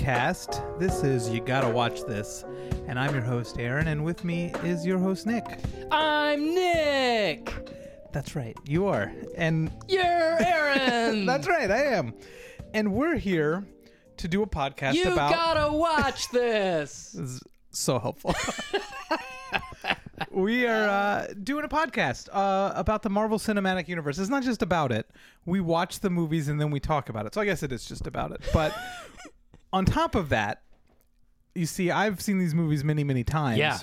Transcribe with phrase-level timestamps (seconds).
[0.00, 0.78] welcome to the podcast.
[0.78, 2.44] This is You Gotta Watch This,
[2.86, 5.44] and I'm your host, Aaron, and with me is your host, Nick.
[5.90, 7.52] I'm Nick.
[8.12, 9.12] That's right, you are.
[9.36, 10.02] And You're
[10.44, 11.26] Aaron.
[11.26, 12.14] that's right, I am.
[12.74, 13.66] And we're here
[14.18, 15.32] to do a podcast You about.
[15.32, 17.12] gotta watch this.
[17.12, 18.34] This is so helpful.
[20.30, 24.18] we are uh, doing a podcast uh, about the Marvel Cinematic Universe.
[24.18, 25.08] It's not just about it.
[25.46, 27.34] We watch the movies and then we talk about it.
[27.34, 28.40] So I guess it is just about it.
[28.52, 28.74] But
[29.72, 30.62] on top of that,
[31.54, 33.58] you see, I've seen these movies many, many times.
[33.58, 33.78] Yeah.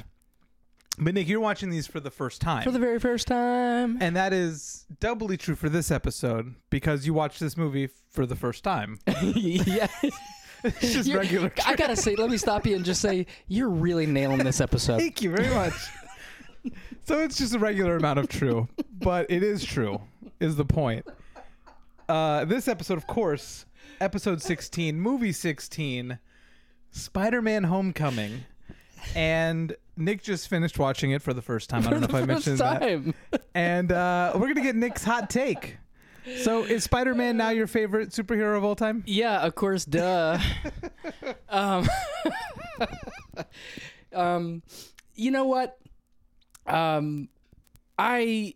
[0.99, 2.63] But Nick, you're watching these for the first time.
[2.63, 3.97] For the very first time.
[4.01, 8.35] and that is doubly true for this episode because you watched this movie for the
[8.35, 8.99] first time.
[9.21, 9.87] yeah.
[10.63, 11.52] It's just You're- regular.
[11.67, 14.97] I gotta say, let me stop you and just say, you're really nailing this episode.
[14.97, 15.73] Thank you very much.
[17.03, 18.67] so it's just a regular amount of true,
[18.99, 20.01] but it is true,
[20.39, 21.05] is the point.
[22.09, 23.67] Uh, this episode, of course,
[24.00, 26.20] episode 16, movie 16,
[26.92, 28.45] Spider Man Homecoming.
[29.16, 31.88] And Nick just finished watching it for the first time.
[31.88, 33.14] I don't know if I mentioned that.
[33.53, 35.78] And uh, we're going to get Nick's hot take.
[36.40, 39.03] So is Spider Man now your favorite superhero of all time?
[39.08, 40.38] Yeah, of course, duh.
[41.50, 41.88] um,
[44.14, 44.62] um,
[45.16, 45.78] you know what?
[46.66, 47.30] Um,
[47.98, 48.56] I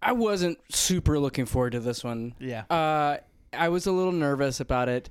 [0.00, 2.34] I wasn't super looking forward to this one.
[2.38, 2.64] Yeah.
[2.70, 3.18] Uh,
[3.52, 5.08] I was a little nervous about it,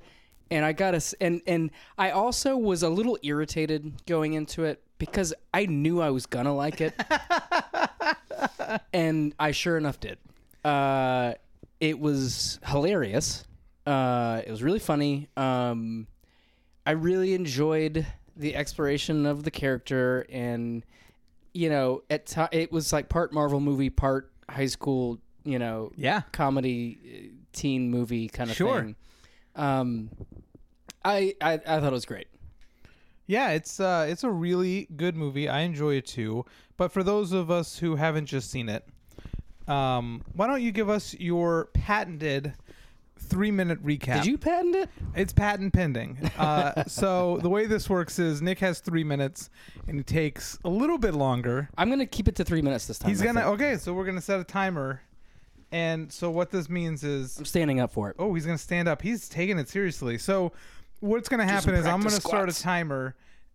[0.50, 4.82] and I got to and and I also was a little irritated going into it
[4.98, 6.94] because I knew I was gonna like it,
[8.92, 10.18] and I sure enough did.
[10.64, 11.34] Uh,
[11.80, 13.44] it was hilarious.
[13.86, 15.28] Uh, it was really funny.
[15.36, 16.06] Um,
[16.86, 20.84] I really enjoyed the exploration of the character, and
[21.54, 25.92] you know, at ti it was like part Marvel movie, part high school, you know,
[25.96, 26.22] Yeah.
[26.32, 28.80] comedy teen movie kind of Sure.
[28.82, 28.96] thing.
[29.56, 30.10] Um,
[31.04, 32.28] I, I I thought it was great.
[33.26, 35.48] Yeah, it's uh it's a really good movie.
[35.48, 36.44] I enjoy it too.
[36.76, 38.86] But for those of us who haven't just seen it,
[39.66, 42.54] um, why don't you give us your patented
[43.18, 44.18] three minute recap?
[44.22, 44.88] Did you patent it?
[45.14, 46.30] It's patent pending.
[46.38, 49.50] Uh, so the way this works is Nick has three minutes,
[49.88, 51.68] and it takes a little bit longer.
[51.76, 53.08] I'm gonna keep it to three minutes this time.
[53.10, 53.54] He's I gonna think.
[53.54, 53.76] okay.
[53.76, 55.02] So we're gonna set a timer,
[55.72, 58.16] and so what this means is I'm standing up for it.
[58.18, 59.02] Oh, he's gonna stand up.
[59.02, 60.18] He's taking it seriously.
[60.18, 60.52] So,
[61.00, 63.14] what's gonna happen is I'm gonna practice start a timer,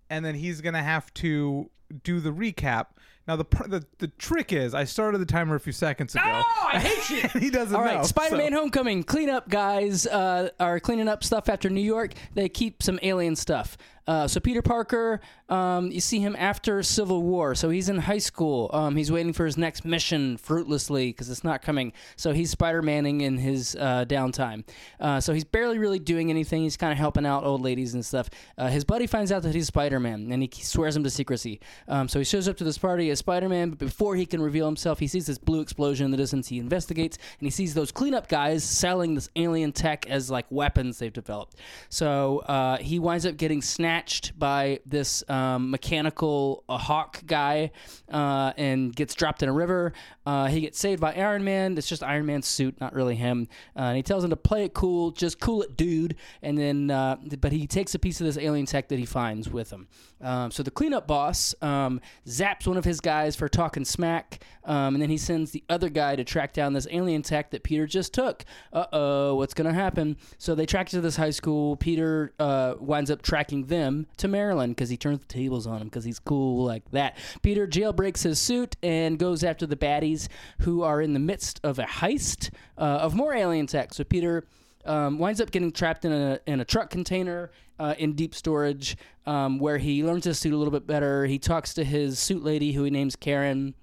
[0.10, 1.70] and then he's gonna have to
[2.04, 2.88] do the recap.
[3.28, 6.24] Now, the the the trick is I started the timer a few seconds ago.
[6.26, 7.40] Oh, I hate you.
[7.40, 7.96] he doesn't All know.
[7.96, 9.04] right, Spider-Man: so- Homecoming.
[9.04, 12.14] Cleanup guys uh, are cleaning up stuff after New York.
[12.34, 13.78] They keep some alien stuff.
[14.08, 17.56] Uh, so Peter Parker, um, you see him after Civil War.
[17.56, 18.70] So he's in high school.
[18.74, 21.94] Um, he's waiting for his next mission fruitlessly because it's not coming.
[22.16, 24.66] So he's Spider-Manning in his uh, downtime.
[25.00, 26.64] Uh, so he's barely really doing anything.
[26.64, 28.30] He's kind of helping out old ladies and stuff.
[28.58, 31.60] Uh, his buddy finds out that he's Spider-Man and he swears him to secrecy.
[31.88, 34.66] Um, so he shows up to this party as Spider-Man, but before he can reveal
[34.66, 36.48] himself, he sees this blue explosion in the distance.
[36.48, 41.00] He investigates and he sees those cleanup guys selling this alien tech as like weapons
[41.00, 41.56] they've developed.
[41.90, 43.62] So uh, he winds up getting
[43.94, 47.70] snatched by this um, mechanical uh, hawk guy
[48.12, 49.94] uh, and gets dropped in a river.
[50.26, 51.78] Uh, he gets saved by Iron Man.
[51.78, 53.48] It's just Iron Man's suit, not really him.
[53.76, 56.16] Uh, and he tells him to play it cool, just cool it, dude.
[56.42, 59.50] And then, uh, but he takes a piece of this alien tech that he finds
[59.50, 59.88] with him.
[60.24, 64.96] Um, so the cleanup boss um, zaps one of his guys for talking smack, um,
[64.96, 67.86] and then he sends the other guy to track down this alien tech that Peter
[67.86, 68.46] just took.
[68.72, 70.16] Uh oh, what's gonna happen?
[70.38, 71.76] So they track to this high school.
[71.76, 75.88] Peter uh, winds up tracking them to Maryland because he turns the tables on him
[75.88, 77.18] because he's cool like that.
[77.42, 79.76] Peter jailbreaks his suit and goes after the
[80.14, 80.28] baddies
[80.60, 83.94] who are in the midst of a heist uh, of more alien tech.
[83.94, 84.46] So Peter
[84.86, 88.98] um, winds up getting trapped in a in a truck container uh, in deep storage,
[89.26, 91.26] um, where he learns his suit a little bit better.
[91.26, 93.76] He talks to his suit lady, who he names Karen.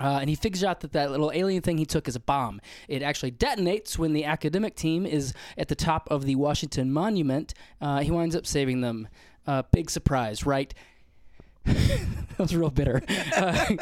[0.00, 2.60] Uh, and he figures out that that little alien thing he took is a bomb.
[2.86, 7.52] It actually detonates when the academic team is at the top of the Washington Monument.
[7.80, 9.08] Uh, he winds up saving them.
[9.44, 10.72] Uh, big surprise, right?
[12.28, 13.02] that was real bitter.
[13.38, 13.76] Uh,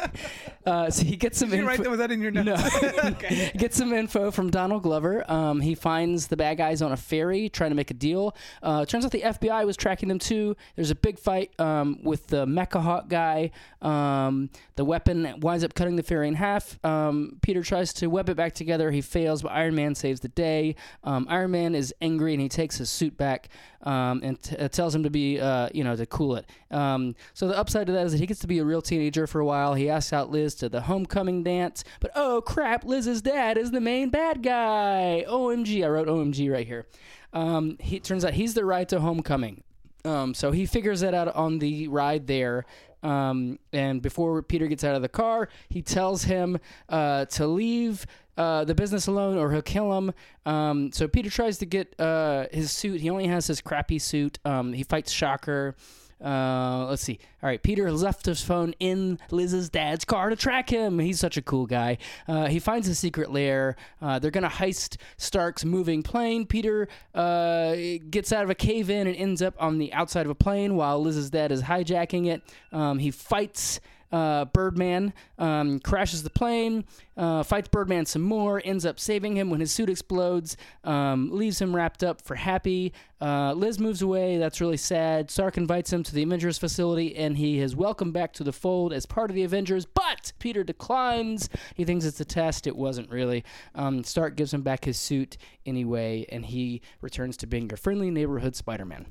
[0.67, 1.89] uh, so he gets some Did you write info- that?
[1.89, 2.81] Was that in your notes?
[2.81, 3.15] no.
[3.57, 5.23] Get some info from Donald Glover.
[5.31, 8.35] Um, he finds the bad guys on a ferry trying to make a deal.
[8.61, 10.57] Uh, turns out the FBI was tracking them too.
[10.75, 13.51] There's a big fight um, with the Mecha Hawk guy.
[13.81, 16.83] Um, the weapon winds up cutting the ferry in half.
[16.85, 18.91] Um, Peter tries to web it back together.
[18.91, 20.75] He fails, but Iron Man saves the day.
[21.03, 23.47] Um, Iron Man is angry and he takes his suit back
[23.83, 26.45] um, and t- uh, tells him to be, uh, you know, to cool it.
[26.71, 29.27] Um, so the upside to that is that he gets to be a real teenager
[29.27, 29.73] for a while.
[29.73, 33.81] He asks out Liz to the homecoming dance, but oh crap, Liz's dad is the
[33.81, 35.25] main bad guy.
[35.27, 36.87] OMG, I wrote OMG right here.
[37.33, 39.63] Um, he turns out he's the ride to homecoming.
[40.05, 42.65] Um, so he figures that out on the ride there.
[43.03, 46.57] Um, and before Peter gets out of the car, he tells him
[46.89, 48.05] uh, to leave
[48.37, 50.13] uh, the business alone or he'll kill him.
[50.45, 53.01] Um, so Peter tries to get uh, his suit.
[53.01, 54.39] He only has his crappy suit.
[54.45, 55.75] Um, he fights Shocker.
[56.23, 57.19] Uh, let's see.
[57.43, 60.97] All right, Peter left his phone in Liz's dad's car to track him.
[60.99, 61.97] He's such a cool guy.
[62.27, 63.75] Uh, he finds a secret lair.
[64.01, 66.45] Uh, they're gonna heist Stark's moving plane.
[66.45, 67.75] Peter uh,
[68.09, 70.75] gets out of a cave in and ends up on the outside of a plane
[70.75, 72.41] while Liz's dad is hijacking it.
[72.71, 73.79] Um, he fights
[74.11, 76.85] uh, Birdman um, crashes the plane,
[77.17, 81.59] uh, fights Birdman some more, ends up saving him when his suit explodes, um, leaves
[81.61, 82.93] him wrapped up for Happy.
[83.19, 84.37] Uh, Liz moves away.
[84.37, 85.31] That's really sad.
[85.31, 88.93] Stark invites him to the Avengers facility, and he is welcomed back to the fold
[88.93, 89.85] as part of the Avengers.
[89.85, 91.49] But Peter declines.
[91.75, 92.67] He thinks it's a test.
[92.67, 93.43] It wasn't really.
[93.73, 98.11] Um, Stark gives him back his suit anyway, and he returns to being your friendly
[98.11, 99.07] neighborhood Spider-Man.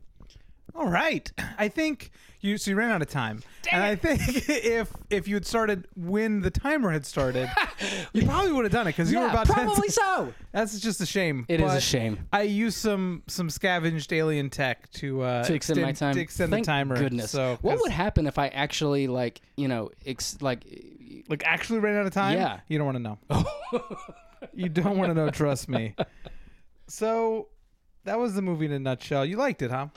[0.77, 1.31] All right.
[1.59, 3.43] I think you so you ran out of time.
[3.73, 7.51] and I think if if you had started when the timer had started,
[8.13, 10.33] you probably would have done it because you were Yeah, about 10 probably so.
[10.53, 11.47] That's just a shame.
[11.49, 12.19] It is a shame.
[12.33, 16.15] I used some some scavenged alien tech to uh, to extend, my time.
[16.15, 16.97] to extend Thank the timer.
[16.97, 17.31] Goodness.
[17.31, 20.65] So what would happen if I actually like you know ex- like
[21.29, 22.39] like actually ran out of time?
[22.39, 22.61] Yeah.
[22.69, 23.97] You don't want to know.
[24.53, 25.31] you don't want to know.
[25.31, 25.95] Trust me.
[26.89, 27.49] So
[28.05, 29.25] that was the movie in a nutshell.
[29.25, 29.89] You liked it, huh?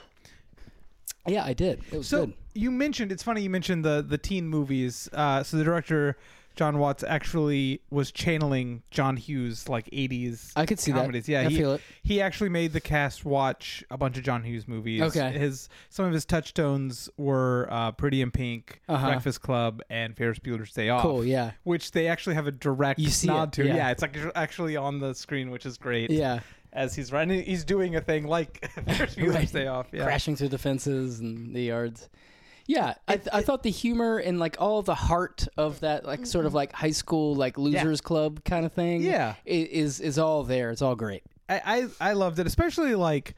[1.30, 1.80] Yeah I did.
[1.92, 2.34] It was So good.
[2.54, 5.08] you mentioned it's funny you mentioned the the teen movies.
[5.12, 6.16] Uh, so the director
[6.56, 11.26] John Watts actually was channeling John Hughes like 80s I could see comedies.
[11.26, 11.32] that.
[11.32, 11.80] Yeah, I he, feel it.
[12.02, 15.00] he actually made the cast watch a bunch of John Hughes movies.
[15.00, 15.30] Okay.
[15.30, 19.06] his some of his touchstones were uh, Pretty in Pink, Uh-huh.
[19.06, 21.02] Breakfast Club, and Ferris Bueller's Day Off.
[21.02, 21.24] Cool.
[21.24, 21.52] Yeah.
[21.62, 23.66] Which they actually have a direct You see nod it, to.
[23.68, 23.90] yeah.
[23.90, 26.10] it's like actually on the screen, which is great.
[26.10, 26.40] Yeah.
[26.72, 29.52] As he's running, he's doing a thing like Ferris Bueller's Right.
[29.52, 29.88] Day Off.
[29.92, 32.08] Yeah, Crashing through the fences and the yards.
[32.66, 36.24] Yeah, I, th- I thought the humor and like all the heart of that like
[36.24, 36.56] sort of mm-hmm.
[36.56, 39.02] like high school like losers club kind of thing.
[39.02, 39.34] Yeah.
[39.44, 40.70] i- is is all there.
[40.70, 41.24] It's all great.
[41.48, 43.34] I, I I loved it, especially like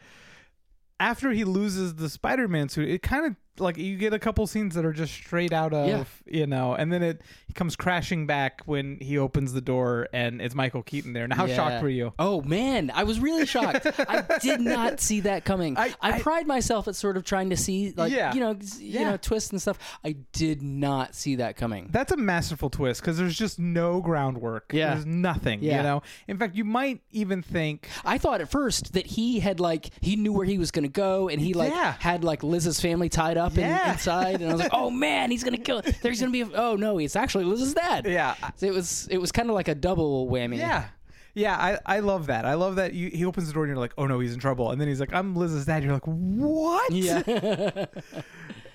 [1.01, 2.89] after he loses the Spider-Man suit.
[2.89, 5.87] It kind of like you get a couple scenes that are just straight out of
[5.89, 6.05] Yeah.
[6.41, 10.41] you know, and then it he comes crashing back when he opens the door and
[10.41, 11.29] it's Michael Keaton there.
[11.29, 11.57] Now, how Yeah.
[11.57, 12.15] shocked were you?
[12.19, 13.87] Oh man, I was really shocked.
[14.09, 15.77] I did not see that coming.
[15.77, 18.33] I- I, I- pride myself at sort of trying to see like Yeah.
[18.33, 19.11] you know you Yeah.
[19.11, 19.79] know twists and stuff.
[20.05, 21.89] I did not see that coming.
[21.91, 24.73] That's a masterful twist because there's just no groundwork.
[24.73, 24.95] Yeah.
[24.95, 25.63] there's nothing.
[25.63, 29.61] You know, in fact, you might even think I thought at first that he had
[29.61, 31.97] like he knew where he was gonna go, and he like Yeah.
[31.99, 33.87] had like Liz's family tied up Yeah.
[33.87, 35.83] in, inside, and I was like, oh man, he's gonna kill.
[36.03, 38.07] There's gonna be a, oh no, it's actually Liz's dad.
[38.07, 38.35] Yeah.
[38.57, 40.59] So it was it was kind of like a double whammy.
[40.59, 40.87] Yeah.
[41.35, 42.45] Yeah, I, I love that.
[42.45, 44.39] I love that you, he opens the door and you're like, oh no, he's in
[44.39, 44.71] trouble.
[44.71, 45.83] And then he's like, I'm Liz's dad.
[45.83, 46.93] You're like, what?
[46.93, 47.87] Yeah.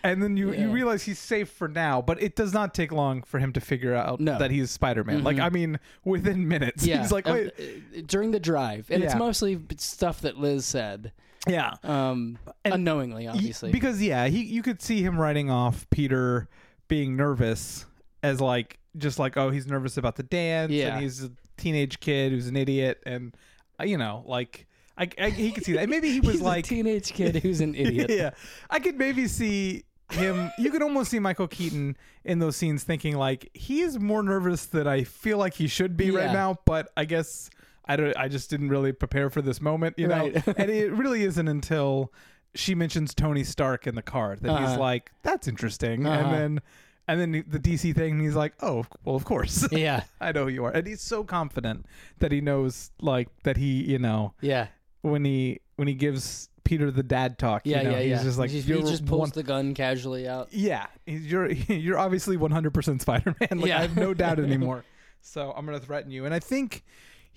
[0.03, 3.23] And then you, you realize he's safe for now, but it does not take long
[3.23, 4.37] for him to figure out No.
[4.37, 5.23] that he's Spider Man.
[5.23, 6.85] Like, I mean, within minutes.
[6.85, 7.01] yeah.
[7.01, 7.51] He's like, wait.
[7.59, 11.11] uh, during the drive, and it's mostly stuff that Liz said,
[11.47, 11.73] yeah.
[11.83, 13.71] um, And unknowingly, obviously.
[13.71, 16.47] Because, yeah, he you could see him writing off Peter
[16.87, 17.85] being nervous
[18.23, 20.71] as like, just like, oh, he's nervous about the dance.
[20.71, 20.93] Yeah.
[20.93, 23.01] And he's a teenage kid who's an idiot.
[23.05, 23.35] And,
[23.79, 24.65] uh, you know, like,
[24.97, 25.87] I, I, he could see that.
[25.89, 28.09] Maybe he was He's like, a teenage kid who's an idiot.
[28.09, 28.31] yeah,
[28.69, 30.51] I could maybe see him.
[30.57, 34.65] You could almost see Michael Keaton in those scenes, thinking like he is more nervous
[34.65, 36.57] than I feel like he should be right now.
[36.65, 37.49] But I guess
[37.87, 38.15] I don't.
[38.17, 40.29] I just didn't really prepare for this moment, you know.
[40.29, 40.47] Right.
[40.57, 42.11] and it really isn't until
[42.55, 44.79] she mentions Tony Stark in the car that he's Uh-huh.
[44.79, 46.19] like, "That's interesting," Uh-huh.
[46.23, 46.61] and then.
[47.09, 50.03] And then the DC thing, and he's like, "Oh, well, of course, Yeah.
[50.19, 51.85] I know who you are." And he's so confident
[52.19, 54.67] that he knows, like, that he, you know, Yeah.
[55.03, 57.61] when he when he gives Peter the dad talk.
[57.63, 57.77] Yeah.
[57.77, 57.99] you know, yeah.
[58.01, 58.23] he's yeah.
[58.23, 60.49] just like he just, he just pulls one- the gun casually out.
[60.51, 63.59] yeah, he's- you're you're obviously 100 percent Spider Man.
[63.61, 63.77] Like Yeah.
[63.79, 64.83] I have no doubt anymore.
[65.21, 66.83] So I'm gonna threaten you, and I think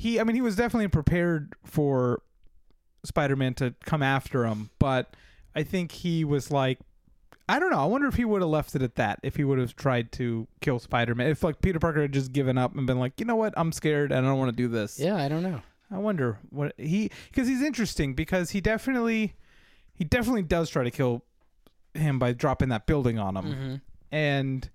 [0.00, 0.18] he.
[0.20, 2.22] I mean, he was definitely prepared for
[3.04, 5.14] Spider Man to come after him, but
[5.54, 6.78] I think he was like.
[7.48, 7.80] I don't know.
[7.80, 9.18] I wonder if he would have left it at that.
[9.24, 12.30] If he would have tried to kill Spider Man, if like Peter Parker had just
[12.32, 14.56] given up and been like, you know what, I'm scared and I don't want to
[14.56, 15.00] do this.
[15.00, 15.16] Yeah.
[15.16, 15.60] I don't know.
[15.90, 19.34] I wonder what he because he's interesting because he definitely
[19.94, 21.24] he definitely does try to kill
[21.92, 23.74] him by dropping that building on him Mm-hmm.
[24.12, 24.70] and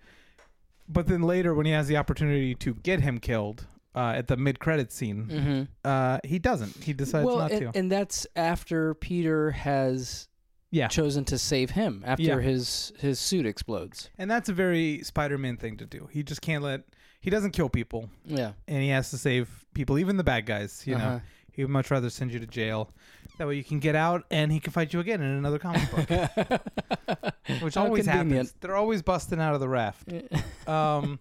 [0.89, 4.35] but then later when he has the opportunity to get him killed uh, at the
[4.37, 5.63] mid credit scene Mm-hmm.
[5.83, 10.27] uh, he doesn't he decides well, not and, to and that's after Peter has
[10.71, 10.87] Yeah.
[10.89, 12.39] chosen to save him after Yeah.
[12.39, 14.09] his his suit explodes.
[14.17, 16.09] And that's a very Spider-Man thing to do.
[16.11, 16.81] He just can't let
[17.21, 18.51] he doesn't kill people Yeah.
[18.67, 21.09] and he has to save people, even the bad guys, you Uh-huh.
[21.15, 21.21] know.
[21.51, 22.91] He would much rather send you to jail.
[23.37, 25.89] That way you can get out and he can fight you again in another comic
[25.89, 26.09] book.
[27.61, 28.31] Which How always convenient.
[28.31, 28.53] happens.
[28.59, 30.11] They're always busting out of the raft.
[30.67, 31.19] Um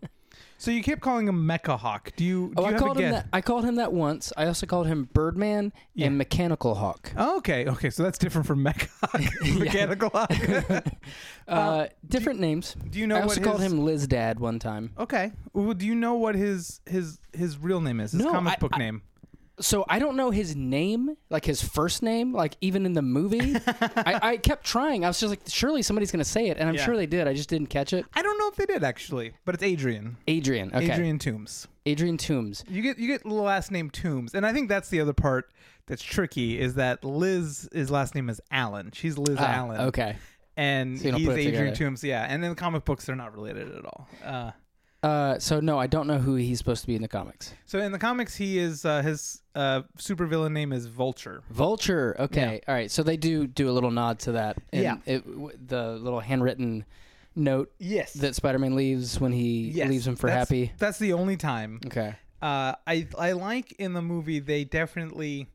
[0.59, 2.13] so you kept calling him Mecha Hawk.
[2.17, 3.27] Do you do Oh, you I have called a him that.
[3.33, 4.33] I called him that once.
[4.37, 6.07] I also called him Birdman Yeah.
[6.07, 7.13] and Mechanical Hawk.
[7.17, 10.85] Oh, okay, okay, so that's different from Mecha Hawk, Mechanical Hawk.
[11.47, 12.75] Uh, different names.
[12.89, 14.93] do you know I what also his, called him Liz Dad one time.
[14.99, 15.31] Okay.
[15.53, 18.13] Well, do you know what his his his real name is?
[18.13, 19.03] His No, comic I- book I- name.
[19.61, 23.55] So I don't know his name, like his first name, like even in the movie.
[23.67, 25.05] I, I kept trying.
[25.05, 26.85] I was just like, surely somebody's gonna say it, and I'm Yeah.
[26.85, 27.29] sure they did.
[27.29, 28.05] I just didn't catch it.
[28.15, 30.17] I don't know if they did actually, but it's Adrian.
[30.27, 30.71] Adrian.
[30.75, 30.91] Okay.
[30.91, 31.69] Adrian Toombs.
[31.87, 32.65] Adrian Toombs.
[32.69, 35.53] You get you get the last name Toombs, and I think that's the other part
[35.87, 38.91] that's tricky is that Liz his last name is Allen.
[38.93, 39.81] She's Liz Ah, Allen.
[39.83, 40.17] Okay.
[40.57, 41.77] And So you don't he's put it Adrian together.
[41.77, 42.27] Toombs, yeah.
[42.29, 44.09] And in the comic books they're not related at all.
[44.25, 44.51] Uh,
[45.05, 47.53] Uh, so no, I don't know who he's supposed to be in the comics.
[47.67, 51.43] so in the comics he is uh, his uh, supervillain name is Vulture.
[51.51, 52.17] Vulture.
[52.19, 52.61] Okay.
[52.67, 52.91] All right.
[52.91, 54.57] So they do do a little nod to that.
[54.73, 54.97] in Yeah.
[55.05, 56.85] It, w- the little handwritten
[57.37, 58.15] note Yes.
[58.15, 59.89] that Spider-Man leaves when he yes.
[59.91, 60.73] leaves him for That's- happy.
[60.79, 61.81] That's the only time.
[61.87, 62.15] Okay.
[62.41, 65.49] uh, I I like in the movie they definitely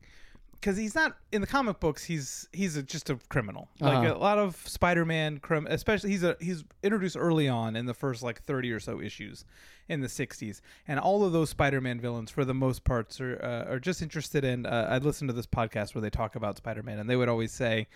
[0.60, 4.16] because he's not in the comic books he's he's a, just a criminal like Uh-huh.
[4.16, 8.22] a lot of Spider-Man crim especially he's a he's introduced early on in the first
[8.24, 9.46] like 30 or so issues
[9.88, 13.72] in the 60s and all of those Spider-Man villains for the most parts are uh,
[13.72, 17.00] are just interested in uh, I listened to this podcast where they talk about Spider-Man
[17.00, 17.88] and they would always say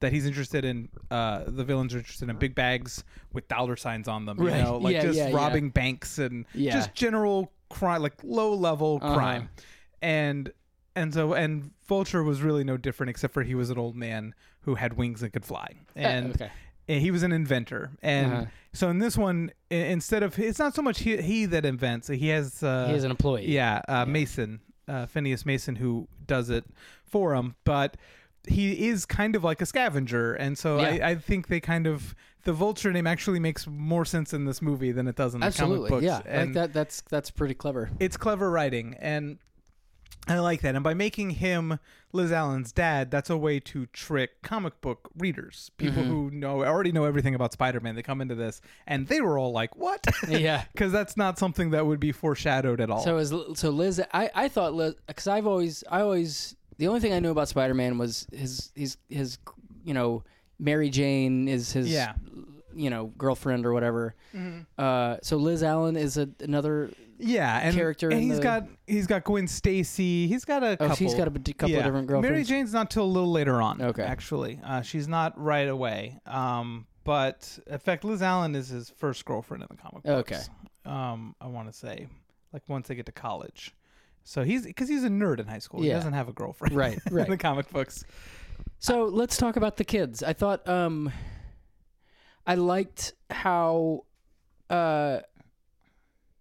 [0.00, 4.08] that he's interested in uh, the villains are interested in big bags with dollar signs
[4.08, 4.56] on them Right.
[4.56, 5.36] you know like Yeah, just yeah, yeah.
[5.36, 6.72] robbing banks and Yeah.
[6.72, 9.14] just general crime like low level Uh-huh.
[9.14, 9.48] crime
[10.00, 10.52] and
[10.94, 14.34] and so and vulture was really no different except for he was an old man
[14.62, 16.50] who had wings and could fly and okay.
[16.86, 18.44] he was an inventor and Uh-huh.
[18.72, 22.28] so in this one instead of it's not so much he, he that invents he
[22.28, 23.46] has uh he is an employee.
[23.50, 26.64] yeah, uh, Mason, uh, Phineas Mason, who does it
[27.04, 27.96] for him, but
[28.46, 30.88] he is kind of like a scavenger, and so Yeah.
[31.06, 34.60] I, I think they kind of the Vulture name actually makes more sense in this
[34.60, 35.88] movie than it does in the Absolutely.
[35.90, 36.24] comic books.
[36.26, 36.40] Yeah.
[36.40, 36.72] Like that.
[36.72, 37.90] That's that's pretty clever.
[38.00, 39.38] it's clever writing, and
[40.28, 40.74] I like that.
[40.76, 41.78] And by making him
[42.12, 46.10] Liz Allen's dad, that's a way to trick comic book readers, people Mm-hmm.
[46.10, 47.96] who know already know everything about Spider-Man.
[47.96, 50.64] They come into this, and they were all like, "What?" yeah.
[50.72, 53.02] Because that's not something that would be foreshadowed at all.
[53.02, 54.00] So is so Liz?
[54.12, 57.48] I I thought Liz because I've always I always the only thing I knew about
[57.48, 59.38] Spider Man was his his his
[59.84, 60.22] you know
[60.60, 62.12] Mary Jane is his Yeah.
[62.74, 64.14] you know girlfriend or whatever.
[64.78, 66.90] Uh, so Liz Allen is a, another.
[67.24, 70.26] Yeah, and, character and in he's the- got he's got Gwen Stacy.
[70.26, 70.96] He's got a Oh, couple.
[70.96, 72.30] she's got a couple of different girlfriends.
[72.32, 73.80] Mary Jane's not till a little later on.
[73.80, 74.02] Okay.
[74.02, 76.18] actually, uh, she's not right away.
[76.26, 80.32] Um, but in fact, Liz Allen is his first girlfriend in the comic books.
[80.32, 80.42] Okay.
[80.84, 82.08] Um, I want to say,
[82.52, 83.74] like once they get to college.
[84.24, 85.80] So he's because he's a nerd in high school.
[85.82, 85.94] He Yeah.
[85.94, 86.74] doesn't have a girlfriend.
[86.74, 87.28] Right, in right.
[87.28, 88.04] the comic books.
[88.78, 90.22] So let's talk about the kids.
[90.22, 91.12] I thought um,
[92.46, 94.04] I liked how
[94.70, 95.20] uh,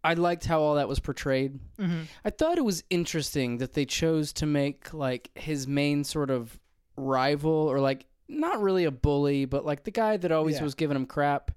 [0.03, 1.59] I liked how all that was portrayed.
[1.79, 2.01] Mm-hmm.
[2.25, 6.59] I thought it was interesting that they chose to make like his main sort of
[6.97, 10.63] rival or like not really a bully, but like the guy that always Yeah.
[10.63, 11.51] was giving him crap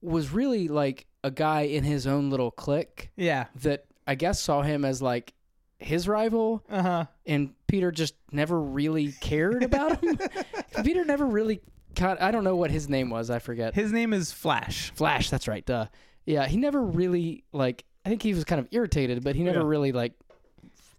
[0.00, 3.46] was really like a guy in his own little clique Yeah.
[3.62, 5.32] that I guess saw him as like
[5.78, 7.04] his rival Uh huh.
[7.26, 10.18] and Peter just never really cared about him.
[10.84, 11.60] Peter never really
[11.96, 13.74] caught I don't know what his name was, I forget.
[13.74, 14.90] His name is Flash.
[14.94, 15.64] Flash, that's right.
[15.66, 15.86] Duh.
[16.26, 19.60] Yeah, he never really like I think he was kind of irritated, but he never
[19.60, 19.66] Yeah.
[19.66, 20.12] really like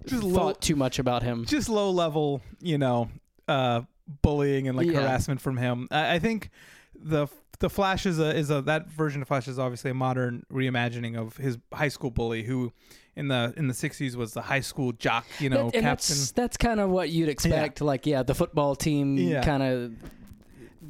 [0.05, 1.46] Just thought low- too much about him.
[1.46, 3.10] just low level, you know,
[3.48, 3.82] uh,
[4.22, 5.01] bullying and like Yeah.
[5.01, 5.88] harassment from him.
[5.91, 6.50] I, I think
[6.96, 7.27] the
[7.60, 11.15] the Flash is a is a that version of Flash is obviously a modern reimagining
[11.17, 12.74] of his high school bully who
[13.15, 15.86] in the in the sixties was the high school jock, you know, That- and captain.
[16.15, 17.82] that's that's kind of what you'd expect.
[17.82, 19.41] Like, yeah, the football team Yeah.
[19.44, 19.94] kind of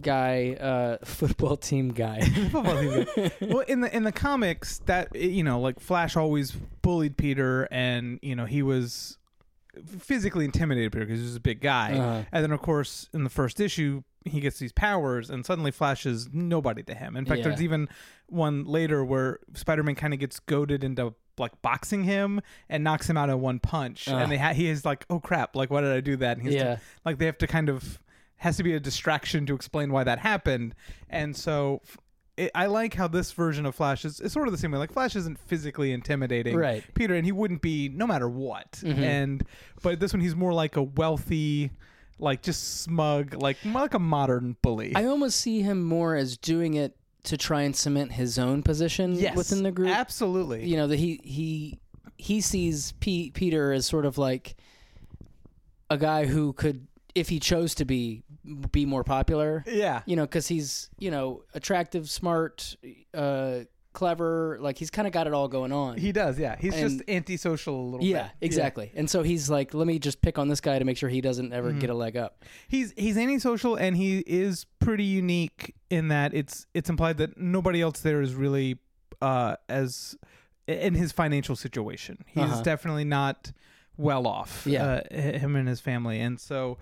[0.01, 2.21] guy, uh, football team guy.
[2.51, 3.31] Football team guy.
[3.41, 8.19] well, in the in the comics, that you know, like Flash always bullied Peter, and
[8.21, 9.17] you know he was
[9.99, 11.93] physically intimidated Peter because he was a big guy.
[11.93, 12.23] Uh-huh.
[12.31, 16.05] And then, of course, in the first issue, he gets these powers, and suddenly Flash
[16.05, 17.15] is nobody to him.
[17.17, 17.49] In fact, Yeah.
[17.49, 17.89] there's even
[18.27, 23.17] one later where Spider-Man kind of gets goaded into like boxing him and knocks him
[23.17, 24.21] out in one punch, Ugh.
[24.21, 25.55] and they ha- he is like, "Oh crap!
[25.57, 26.77] Like, why did I do that?" And he's Yeah.
[27.03, 27.99] like they have to kind of
[28.37, 30.75] has to be a distraction to explain why that happened,
[31.09, 31.81] and so.
[32.37, 34.77] It, I like how this version of Flash is, is sort of the same way.
[34.77, 36.83] Like Flash isn't physically intimidating, Right.
[36.93, 38.73] Peter, and he wouldn't be no matter what.
[38.83, 38.97] Mhm.
[38.97, 39.43] And
[39.81, 41.71] but this one, he's more like a wealthy,
[42.19, 44.93] like just smug, like like a modern bully.
[44.97, 49.13] I almost see him more as doing it to try and cement his own position
[49.13, 49.91] yes, within the group.
[49.91, 50.65] Absolutely.
[50.67, 51.79] You know that he he
[52.17, 54.57] he sees P- Peter as sort of like
[55.89, 58.23] a guy who could, if he chose to be,
[58.71, 59.63] be more popular.
[59.67, 60.01] yeah.
[60.05, 62.75] You know, because he's you know attractive, smart,
[63.13, 63.59] uh,
[63.93, 64.57] clever.
[64.59, 65.97] Like he's kind of got it all going on.
[65.97, 66.55] He does, yeah.
[66.59, 68.31] He's And- just antisocial a little yeah, bit.
[68.47, 68.91] exactly.
[68.93, 71.21] And so he's like, let me just pick on this guy to make sure he
[71.21, 71.79] doesn't ever Mm-hmm.
[71.79, 72.43] get a leg up.
[72.67, 77.81] He's he's antisocial and he is pretty unique in that it's it's implied that nobody
[77.81, 78.77] else there is really
[79.21, 80.17] uh as
[80.67, 82.23] in his financial situation.
[82.27, 82.63] He's Uh-huh.
[82.63, 83.51] definitely not
[83.97, 84.63] well off.
[84.67, 84.85] Yeah.
[84.85, 86.19] Uh, h- him and his family.
[86.19, 86.77] And so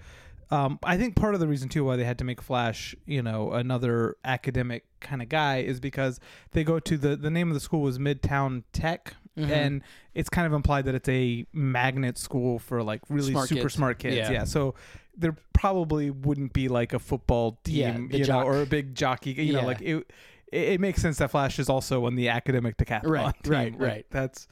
[0.54, 3.22] um, I think part of the reason too why they had to make Flash, you
[3.22, 6.20] know, another academic kind of guy is because
[6.52, 9.50] they go to the the name of the school was Midtown Tech, Mhm.
[9.50, 9.82] and
[10.14, 13.74] it's kind of implied that it's a magnet school for like really Smart super kids.
[13.74, 14.16] smart kids.
[14.16, 14.32] Yeah.
[14.32, 14.44] Yeah.
[14.44, 14.76] So
[15.18, 18.46] there probably wouldn't be like a football team, the you jock.
[18.46, 19.32] know, or a big jockey.
[19.32, 19.62] You Yeah.
[19.62, 20.12] know, like it,
[20.52, 20.80] it.
[20.80, 23.52] makes sense that Flash is also on the academic decathlon Right, team.
[23.54, 24.06] right, Like, right.
[24.12, 24.48] That's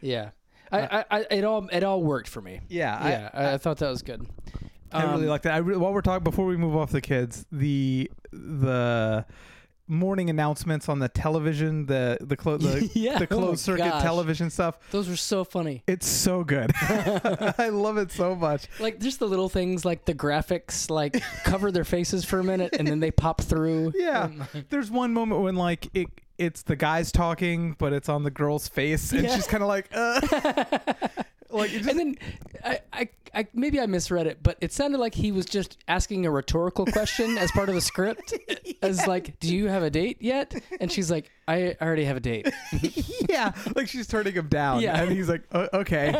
[0.00, 0.30] Yeah,
[0.72, 2.60] I, I, I, it all it all worked for me.
[2.68, 2.96] yeah.
[3.00, 4.26] I- Yeah, I, I thought that was good.
[4.92, 5.54] I really Um, like that.
[5.54, 9.24] I re- while we're talking before we move off the kids, the the
[9.86, 13.84] morning announcements on the television, the the clo- the, Yeah, the oh my closed circuit
[13.90, 14.02] gosh.
[14.02, 14.78] television stuff.
[14.92, 15.82] Those were so funny.
[15.88, 16.70] It's so good.
[16.80, 18.68] I love it so much.
[18.78, 22.76] Like just the little things, like the graphics, like cover their faces for a minute
[22.78, 23.92] and then they pop through.
[24.00, 24.28] Yeah.
[24.70, 28.66] There's one moment when like it it's the guys talking, but it's on the girl's
[28.66, 29.34] face, and Yeah.
[29.34, 30.20] she's kind of like, uh.
[31.52, 32.16] Like just, and then
[32.64, 36.26] I, I, I maybe I misread it, but it sounded like he was just asking
[36.26, 38.34] a rhetorical question as part of the script.
[38.82, 40.54] As like, do you have a date yet?
[40.80, 42.48] And she's like, I already have a date.
[43.28, 45.02] yeah, like she's turning him down, Yeah.
[45.02, 46.12] and he's like, "Uh, okay.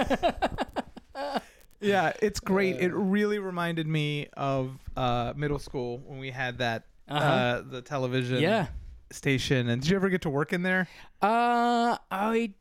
[1.81, 2.77] yeah, it's great.
[2.77, 2.79] Uh.
[2.81, 7.63] it really reminded me of uh, middle school when we had that uh Uh-huh.
[7.71, 8.67] the television Yeah.
[9.11, 9.69] station.
[9.69, 10.87] And did you ever get to work in there?
[11.23, 12.53] Uh, I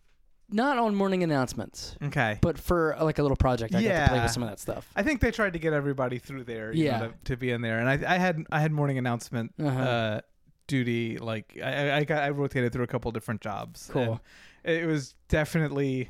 [0.52, 2.38] not on morning announcements, Okay.
[2.42, 4.24] but for uh, like a little project, I got to play Yeah.
[4.24, 4.90] with some of that stuff.
[4.96, 7.00] I think they tried to get everybody through there, you know, Yeah.
[7.08, 9.80] to, to be in there, and I, I had I had morning announcement Uh-huh.
[9.80, 10.22] uh,
[10.68, 11.18] duty.
[11.18, 13.90] Like I, I got I rotated through a couple different jobs.
[13.92, 14.20] Cool.
[14.64, 16.10] and It was definitely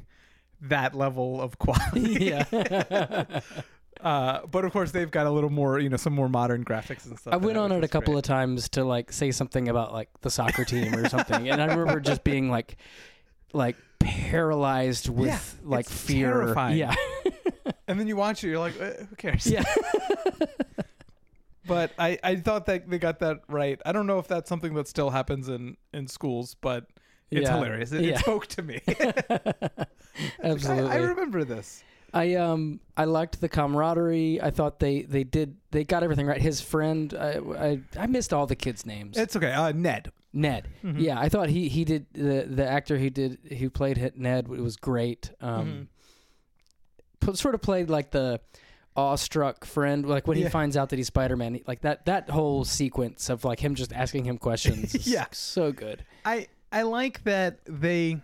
[0.62, 2.02] that level of quality.
[2.26, 3.26] yeah.
[4.02, 7.06] Uh, but of course, they've got a little more, you know, some more modern graphics
[7.06, 7.34] and stuff.
[7.34, 10.30] I went on it a couple of times to like say something about like the
[10.30, 12.78] soccer team or something, and I remember just being like,
[13.54, 16.30] like paralyzed with Yeah, like fear.
[16.32, 16.78] terrifying.
[16.78, 16.96] Yeah,
[17.88, 19.46] and then you watch it, you're like, uh, who cares?
[19.48, 19.64] yeah.
[21.68, 23.80] But I, I thought that they got that right.
[23.86, 26.88] I don't know if that's something that still happens in in schools, but
[27.30, 27.56] it's Yeah.
[27.58, 27.92] hilarious.
[27.92, 28.14] It, Yeah.
[28.14, 28.82] it spoke to me.
[30.44, 30.90] Absolutely.
[30.90, 31.84] I, I remember this.
[32.12, 34.42] I um I liked the camaraderie.
[34.42, 36.42] I thought they they did they got everything right.
[36.42, 39.16] His friend, I I, I missed all the kids' names.
[39.16, 39.52] It's okay.
[39.54, 40.12] Uh, Ned.
[40.34, 40.68] Ned.
[40.84, 44.62] Yeah, I thought he he did the the actor who did who played Ned it
[44.62, 45.32] was great.
[45.42, 45.88] Um,
[47.20, 48.40] p- sort of played like the
[48.96, 50.46] awestruck friend, like when Yeah.
[50.46, 51.60] he finds out that he's Spider Man.
[51.66, 54.94] Like that that whole sequence of like him just asking him questions.
[55.08, 55.26] Yeah.
[55.32, 56.04] so good.
[56.26, 58.22] I I like that they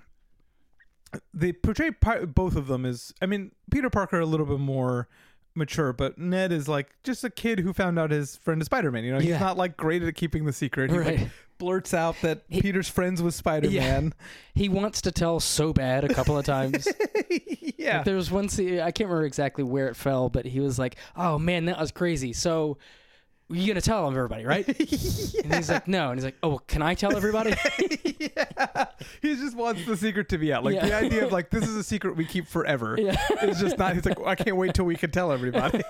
[1.33, 5.07] they portray par- both of them as I mean Peter Parker a little bit more
[5.55, 8.91] mature, but Ned is like just a kid who found out his friend is Spider
[8.91, 9.05] Man.
[9.05, 9.39] You know, he's Yeah.
[9.39, 10.91] not like great at keeping the secret.
[10.91, 11.19] He Right.
[11.19, 14.13] like blurts out that He- Peter's friends with Spider Man.
[14.55, 16.87] He wants to tell so bad a couple of times.
[17.77, 17.97] Yeah.
[17.97, 20.79] Like, there was one scene I can't remember exactly where it fell, but he was
[20.79, 22.77] like, "Oh man, that was crazy." So
[23.49, 24.65] you're gonna tell everybody, right?
[25.43, 27.53] And he's like, "No," and he's like, "Oh, well, can I tell everybody?"
[28.19, 28.85] yeah.
[29.21, 30.63] He just wants the secret to be out.
[30.63, 30.85] Like Yeah.
[30.87, 32.95] the idea of like this is a secret we keep forever.
[32.99, 33.17] Yeah.
[33.43, 35.83] It's just not he's like I can't wait till we can tell everybody.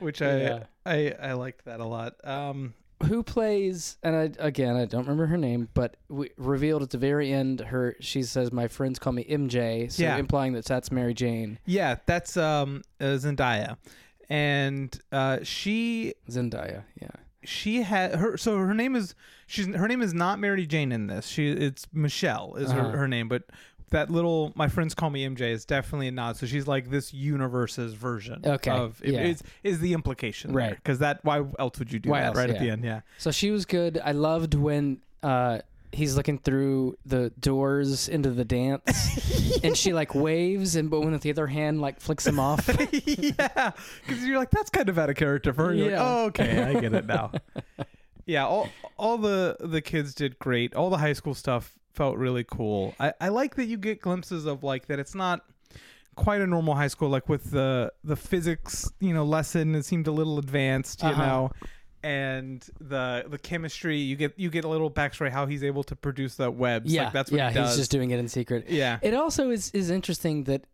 [0.00, 0.62] Which I Yeah.
[0.84, 2.14] I I liked that a lot.
[2.24, 3.96] Um Who plays?
[4.02, 7.60] And I again, I don't remember her name, but we, revealed at the very end,
[7.60, 10.16] her she says, "My friends call me MJ," so Yeah.
[10.16, 13.76] implying that that's Mary Jane yeah, that's um uh, Zendaya.
[14.28, 16.84] And uh she Zendaya.
[17.00, 17.08] Yeah.
[17.44, 19.14] she had her so her name is
[19.46, 21.26] she's her name is not Mary Jane in this.
[21.26, 22.82] She it's Michelle is Uh-huh.
[22.90, 23.42] her, her name, but
[23.94, 26.36] that little my friends call me MJ is definitely a nod.
[26.36, 29.22] So she's like this universe's version Okay, of yeah.
[29.22, 30.74] is is the implication Right.
[30.74, 32.84] Because that why else would you do Why that else, right at the end?
[32.84, 33.00] Yeah.
[33.18, 34.00] So she was good.
[34.04, 35.60] I loved when uh,
[35.92, 41.12] he's looking through the doors into the dance, and she like waves, and but when
[41.12, 42.68] with the other hand like flicks him off.
[42.92, 43.70] yeah,
[44.06, 45.74] because you're like that's kind of out of character for her.
[45.74, 45.84] Yeah.
[45.84, 47.30] like, oh, okay, I get it now.
[48.26, 50.74] yeah, all all the the kids did great.
[50.74, 52.94] All the high school stuff felt really cool.
[53.00, 54.98] I I like that you get glimpses of like that.
[54.98, 55.40] It's not
[56.16, 57.08] quite a normal high school.
[57.08, 61.26] Like with the the physics, you know, lesson, it seemed a little advanced, you Uh-huh.
[61.26, 61.50] know,
[62.02, 63.98] and the the chemistry.
[63.98, 66.92] You get you get a little backstory how he's able to produce the webs.
[66.92, 68.66] yeah, like that's what yeah, he's just doing it in secret.
[68.68, 70.64] yeah, It also is is interesting that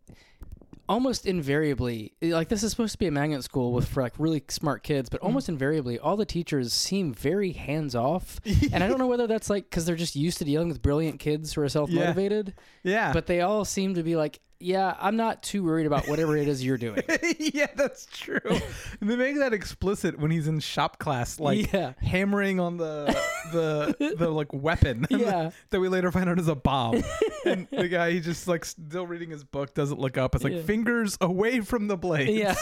[0.91, 4.43] almost invariably, like this is supposed to be a magnet school with for like really
[4.49, 5.27] smart kids, but hmm.
[5.27, 8.41] almost invariably, all the teachers seem very hands off.
[8.73, 11.19] and I don't know whether that's like because they're just used to dealing with brilliant
[11.19, 13.13] kids who are self motivated, yeah.
[13.13, 16.47] but they all seem to be like, yeah, I'm not too worried about whatever it
[16.47, 17.01] is you're doing.
[17.39, 18.39] yeah, that's true.
[18.45, 18.61] and
[19.09, 21.93] they make that explicit when he's in shop class, like Yeah.
[22.01, 23.17] hammering on the
[23.51, 25.05] the the like weapon.
[25.09, 25.51] Yeah.
[25.69, 27.03] that we later find out is a bomb.
[27.45, 30.35] and the guy, he just like still reading his book, doesn't look up.
[30.35, 30.61] It's like Yeah.
[30.63, 32.29] fingers away from the blade.
[32.29, 32.55] yeah.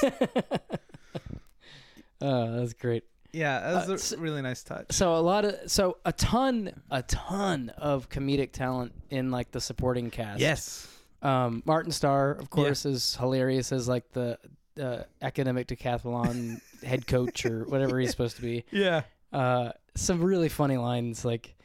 [2.22, 3.04] oh, that's great.
[3.32, 4.88] yeah, that's Uh, a s- really nice touch.
[4.92, 9.62] So a lot of so a ton a ton of comedic talent in like the
[9.62, 10.40] supporting cast.
[10.40, 10.88] Yes.
[11.21, 14.38] Um, Martin Starr, of course, is hilarious as like the
[14.82, 18.63] uh, academic decathlon head coach or whatever he's supposed to be.
[18.71, 19.01] Yeah.
[19.32, 21.55] Uh, some really funny lines like,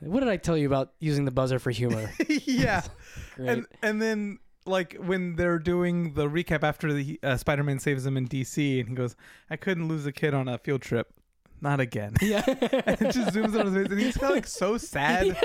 [0.00, 2.82] "What did I tell you about using the buzzer for humor?" yeah.
[3.38, 8.16] And and then like when they're doing the recap after the uh, Spider-Man saves him
[8.16, 9.14] in DC, and he goes,
[9.50, 11.12] "I couldn't lose a kid on a field trip,
[11.60, 14.46] not again." yeah, and it just zooms on his face, and he's kind of like
[14.46, 15.36] so sad.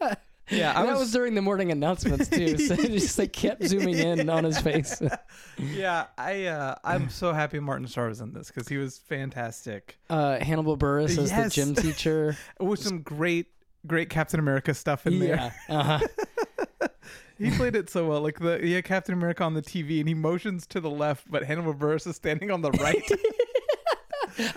[0.00, 0.14] Yeah,
[0.50, 1.12] I that was, was.
[1.12, 2.56] during the morning announcements too.
[2.58, 5.00] So it just like kept zooming in on his face.
[5.58, 9.98] yeah, I uh, I'm so happy Martin Starr was in this because he was fantastic.
[10.10, 12.36] Uh, Hannibal Buress as the gym teacher.
[12.60, 13.46] With some great
[13.86, 15.54] great Captain America stuff in there.
[15.68, 16.00] Uh-huh.
[17.38, 18.20] He played it so well.
[18.20, 21.28] Like the he had Captain America on the TV, and he motions to the left,
[21.30, 23.02] but Hannibal Buress is standing on the right.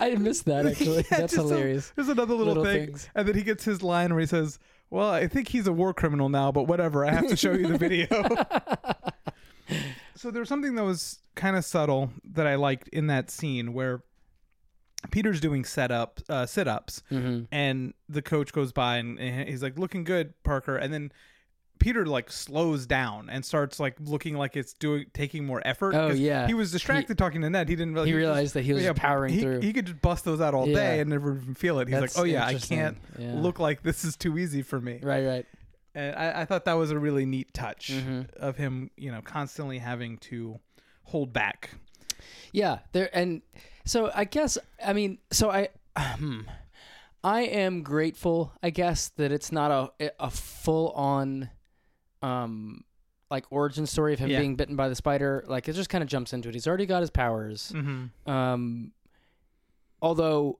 [0.00, 1.04] I missed that actually.
[1.10, 1.92] Yeah, That's hilarious.
[1.96, 3.08] there's another little, Little thing, things.
[3.14, 4.58] and then he gets his line where he says,
[4.90, 7.04] "Well, I think he's a war criminal now, but whatever.
[7.04, 8.06] I have to show you the video."
[10.14, 14.02] so there's something that was kind of subtle that I liked in that scene where
[15.10, 19.62] Peter's doing setup uh, sit ups, hmm and the coach goes by and, and he's
[19.62, 21.12] like, "Looking good, Parker," and then.
[21.78, 25.94] Peter like slows down and starts like looking like it's doing taking more effort.
[25.94, 26.46] Oh, yeah.
[26.46, 27.68] He was distracted talking to Ned.
[27.68, 28.08] He didn't really.
[28.10, 29.60] He was just- realized that he was just powering he, through.
[29.60, 30.74] He could just bust those out all Yeah.
[30.74, 31.88] day and never even feel it.
[31.88, 33.34] He's That's like, oh yeah, I can't Yeah.
[33.34, 35.00] look like this is too easy for me.
[35.02, 35.46] Right, right.
[35.94, 38.30] And I, I thought that was a really neat touch Mhm.
[38.34, 40.60] of him, you know, constantly having to
[41.04, 41.70] hold back.
[42.52, 43.42] Yeah, there and
[43.84, 46.40] so I guess I mean so I hmm,
[47.22, 51.50] I am grateful I guess that it's not a a full on
[52.26, 52.84] um
[53.30, 54.38] like origin story of him Yeah.
[54.40, 56.54] being bitten by the spider like it just kind of jumps into it.
[56.54, 57.72] He's already got his powers.
[57.74, 58.30] Mm-hmm.
[58.30, 58.92] Um
[60.02, 60.58] although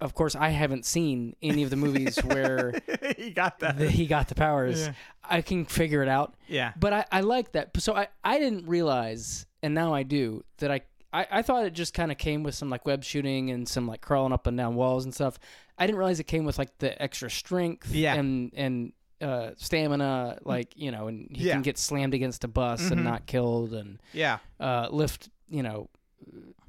[0.00, 2.72] of course I haven't seen any of the movies where
[3.16, 3.78] he got that.
[3.78, 4.80] the, he got the powers.
[4.86, 4.92] Yeah.
[5.22, 6.34] I can figure it out.
[6.48, 6.72] yeah.
[6.76, 7.70] But I, I like that.
[7.80, 10.80] So I, I didn't realize, and now I do, that I
[11.12, 13.86] I, I thought it just kind of came with some like web shooting and some
[13.86, 15.38] like crawling up and down walls and stuff.
[15.78, 18.14] I didn't realize it came with like the extra strength Yeah.
[18.14, 18.92] and and
[19.22, 21.54] uh, stamina, like you know, and he Yeah.
[21.54, 22.90] can get slammed against a bus Mhm.
[22.92, 24.38] and not killed, and Yeah.
[24.60, 25.88] uh, lift you know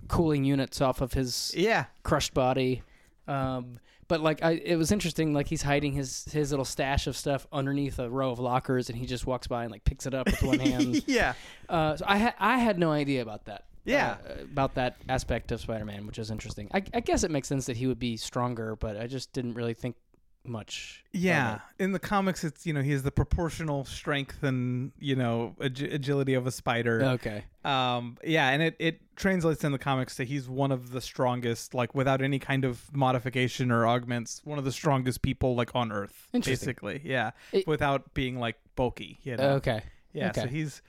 [0.07, 1.85] cooling units off of his Yeah.
[2.03, 2.81] crushed body.
[3.27, 5.33] Um, but like, I, it was interesting.
[5.33, 8.97] Like he's hiding his his little stash of stuff underneath a row of lockers, and
[8.97, 11.03] he just walks by and like picks it up with one hand.
[11.07, 11.33] yeah.
[11.69, 13.65] Uh, so I had I had no idea about that.
[13.85, 14.15] Yeah.
[14.25, 16.69] uh, about that aspect of Spider-Man, which is interesting.
[16.73, 19.55] I, I guess it makes sense that he would be stronger, but I just didn't
[19.55, 19.97] really think
[20.45, 21.03] much.
[21.11, 25.55] Yeah, in the comics, it's you know he has the proportional strength and you know
[25.61, 27.03] ag- agility of a spider.
[27.03, 27.43] Okay.
[27.63, 31.73] Um, yeah, and it it translates in the comics to he's one of the strongest,
[31.73, 35.91] like without any kind of modification or augments, one of the strongest people like on
[35.91, 37.01] Earth, basically.
[37.03, 39.19] Yeah, It- without being like bulky.
[39.23, 39.49] You know.
[39.55, 39.81] Okay.
[40.13, 40.81] yeah, so he's,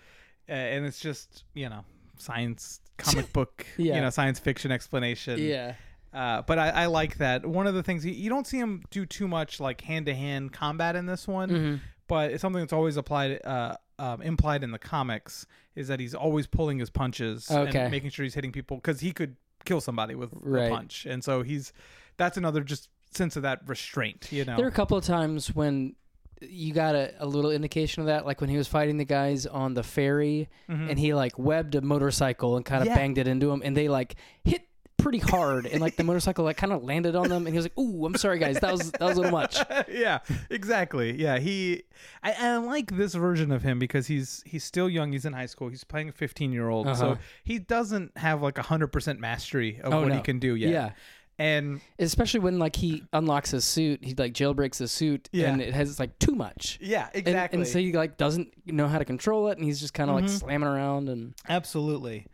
[0.48, 1.84] uh, and it's just you know
[2.18, 3.96] science comic book, Yeah.
[3.96, 5.38] you know science fiction explanation.
[5.38, 5.74] Yeah.
[6.14, 7.44] Uh, but I, I like that.
[7.44, 10.52] One of the things you, don't see him do too much like hand to hand
[10.52, 11.80] combat in this one, Mhm.
[12.06, 16.14] but it's something that's always applied, uh, um, implied in the comics is that he's
[16.14, 17.78] always pulling his punches Okay.
[17.80, 20.66] and making sure he's hitting people because he could kill somebody with Right.
[20.66, 21.72] a punch, and so he's
[22.16, 24.56] that's another just sense of that restraint, you know.
[24.56, 25.94] There are a couple of times when
[26.40, 29.46] you got a, a little indication of that, like when he was fighting the guys
[29.46, 30.90] on the ferry, Mhm.
[30.90, 32.94] and he like webbed a motorcycle and kind of Yeah.
[32.96, 34.68] banged it into him, and they like hit
[35.04, 37.66] pretty hard, and like the motorcycle like kind of landed on them, and he was
[37.66, 40.18] like, "Ooh, I'm sorry, guys, that was that was a little much." yeah,
[40.50, 41.20] exactly.
[41.20, 41.82] Yeah, he.
[42.22, 45.12] I, I like this version of him because he's he's still young.
[45.12, 45.68] He's in high school.
[45.68, 46.94] He's playing a 15 year old, Uh-huh.
[47.14, 50.14] so he doesn't have like a hundred percent mastery of Oh, what no.
[50.16, 50.70] he can do yet.
[50.70, 50.90] Yeah,
[51.38, 55.52] And Especially when like he unlocks his suit, he like jailbreaks his suit, Yeah.
[55.52, 56.78] and it has like too much.
[56.80, 57.58] yeah, And- exactly.
[57.60, 60.16] And, so he like doesn't know how to control it, and he's just kind of
[60.16, 60.38] like Mhm.
[60.40, 62.26] slamming around and Absolutely.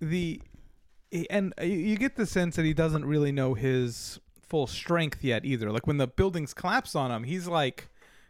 [0.00, 0.40] The
[1.30, 5.44] and you- you get the sense that he doesn't really know his full strength yet
[5.44, 5.70] either.
[5.72, 7.88] Like when the buildings collapse on him, he's like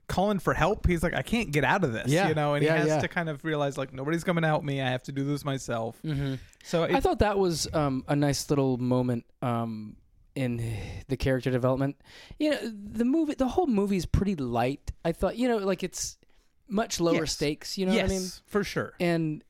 [0.09, 0.87] calling for help.
[0.87, 2.29] He's like, I can't get out of this, Yeah.
[2.29, 3.01] you know, and Yeah, he has yeah.
[3.01, 4.81] to kind of realize like nobody's coming to help me.
[4.81, 6.01] I have to do this myself.
[6.65, 9.97] So it, I thought that was um, a nice little moment um,
[10.35, 10.77] in
[11.09, 11.97] the character development.
[12.39, 14.93] You know, the movie, the whole movie is pretty light.
[15.05, 16.19] I thought, you know, like it's
[16.69, 17.33] much lower Yes.
[17.33, 17.77] stakes.
[17.79, 18.29] You know yes, what I mean?
[18.47, 18.95] for sure.
[19.01, 19.43] And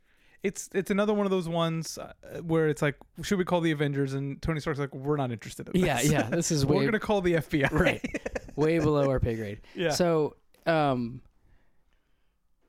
[0.47, 3.73] It's it's another one of those ones uh, where it's like, should we call the
[3.73, 4.15] Avengers?
[4.15, 6.13] And Tony Stark's like, we're not interested in yeah, this.
[6.13, 7.73] yeah, this is we're way gonna call the FBI.
[7.73, 8.23] Right.
[8.55, 9.61] way below our pay grade.
[9.75, 9.91] yeah.
[9.91, 11.21] So, um,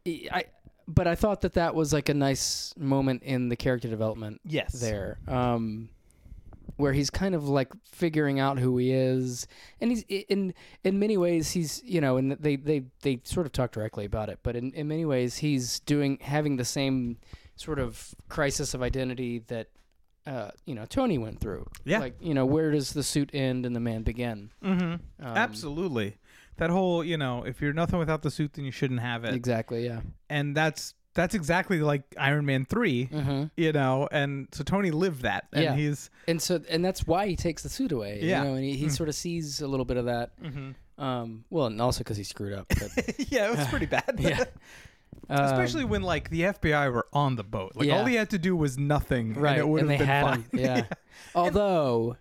[0.08, 0.46] I
[0.88, 4.72] but I thought that that was like a nice moment in the character development yes.
[4.74, 5.90] there, um,
[6.78, 9.48] where he's kind of like figuring out who he is,
[9.82, 13.52] and he's in in many ways he's you know, and they they they sort of
[13.52, 17.18] talk directly about it, but in in many ways he's doing having the same
[17.58, 19.68] sort of crisis of identity that.
[20.26, 21.66] Uh, you know, Tony went through.
[21.86, 22.00] Yeah.
[22.00, 24.52] Like, you know, where does the suit end and the man begin?
[24.62, 24.86] Mm-hmm.
[24.86, 26.18] Um, Absolutely.
[26.58, 29.34] That whole, you know, if you're nothing without the suit, then you shouldn't have it.
[29.34, 29.86] Exactly.
[29.86, 30.02] Yeah.
[30.30, 33.44] And that's that's exactly like Iron Man 3, Mm-hmm.
[33.56, 35.48] you know, and so Tony lived that.
[35.54, 35.76] And Yeah.
[35.76, 38.20] he's and so and that's why he takes the suit away.
[38.22, 38.44] Yeah.
[38.44, 38.92] you know, and he, he Mm.
[38.92, 40.32] sort of sees a little bit of that.
[40.98, 42.68] Um, well, and also because he screwed up.
[42.68, 44.16] But, Yeah, it was pretty bad.
[44.20, 44.44] yeah,
[45.30, 47.74] Especially when like the FBI were on the boat.
[47.76, 48.00] Like Yeah.
[48.00, 50.08] all he had to do was nothing right, and it would and have they been
[50.08, 50.42] had fine.
[50.42, 50.50] him.
[50.54, 50.86] Yeah,
[51.36, 52.18] although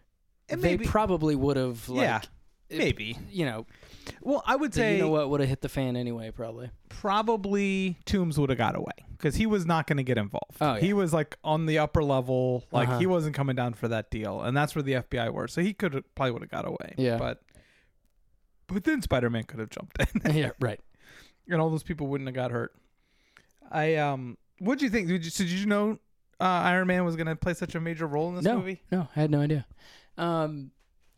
[0.48, 1.88] And they maybe probably would have.
[1.88, 2.20] Like, Yeah,
[2.68, 3.16] it- maybe.
[3.30, 3.66] you know,
[4.22, 6.30] Well, I would say you know what would have hit the fan anyway.
[6.30, 6.70] Probably.
[6.88, 10.56] probably Toombs would have got away because he was not going to get involved.
[10.60, 10.80] Oh, yeah.
[10.80, 12.98] He was like on the upper level, like Uh-huh.
[12.98, 15.48] he wasn't coming down for that deal, and that's where the FBI were.
[15.48, 16.94] So he could probably would have got away.
[16.96, 17.16] Yeah.
[17.18, 17.42] but
[18.68, 20.80] but then Spider Man could have jumped in, yeah, right.
[21.48, 22.72] and all those people wouldn't have got hurt.
[23.70, 25.08] I um, what do you think?
[25.08, 25.98] Did you, did you know
[26.40, 28.56] uh, Iron Man was going to play such a major role in this No.
[28.58, 28.82] movie?
[28.90, 29.66] No, I had no idea.
[30.18, 30.70] Um,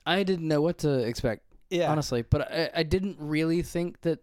[0.06, 1.42] I didn't know what to expect.
[1.70, 2.22] Yeah, honestly.
[2.22, 4.20] But I, I didn't really think that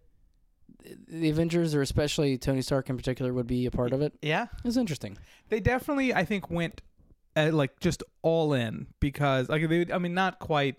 [1.08, 4.12] the Avengers, or especially Tony Stark in particular, would be a part of it.
[4.22, 4.44] yeah.
[4.44, 5.16] It was interesting.
[5.48, 6.80] they definitely I think went
[7.36, 10.76] uh, like just all in because like they I mean not quite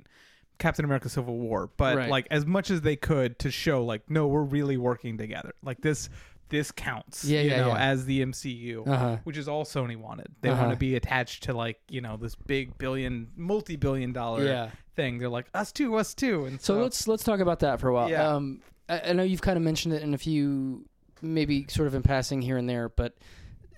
[0.59, 2.09] Captain America Civil War but Right.
[2.09, 5.81] like as much as they could to show like no we're really working together like
[5.81, 6.09] this
[6.49, 7.77] this counts Yeah, you yeah, know yeah.
[7.91, 9.17] as the MCU Uh huh.
[9.23, 10.61] which is all Sony wanted they Uh-huh.
[10.61, 14.69] want to be attached to like you know this big billion multi-billion dollar Yeah.
[14.95, 17.79] thing they're like us too us too and So so, let's let's talk about that
[17.79, 18.09] for a while.
[18.09, 18.27] Yeah.
[18.35, 20.85] Um, I, I know you've kind of mentioned it in a few,
[21.21, 23.17] maybe sort of in passing here and there, but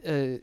[0.08, 0.38] uh,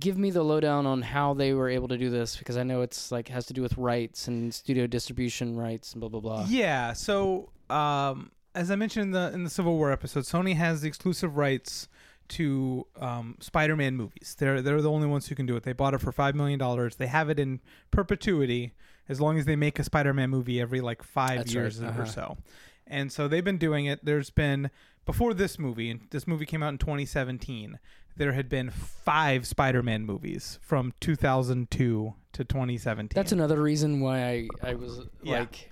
[0.00, 2.82] give me the lowdown on how they were able to do this because I know
[2.82, 6.46] it's like has to do with rights and studio distribution rights and blah blah blah.
[6.48, 6.92] Yeah.
[6.94, 10.88] So, um, as I mentioned in the in the Civil War episode, Sony has the
[10.88, 11.88] exclusive rights
[12.30, 14.36] to um, Spider-Man movies.
[14.38, 15.62] They're they're the only ones who can do it.
[15.62, 16.96] They bought it for five million dollars.
[16.96, 18.72] They have it in perpetuity
[19.08, 22.02] as long as they make a Spider-Man movie every like five That's years right, or
[22.02, 22.04] uh-huh.
[22.04, 22.36] so.
[22.86, 24.04] And so they've been doing it.
[24.04, 24.70] There's been
[25.06, 27.78] before this movie, and this movie came out in 2017.
[28.16, 33.14] There had been five Spider-Man movies from 2002 to 2017.
[33.14, 35.40] That's another reason why I I was Yeah.
[35.40, 35.70] like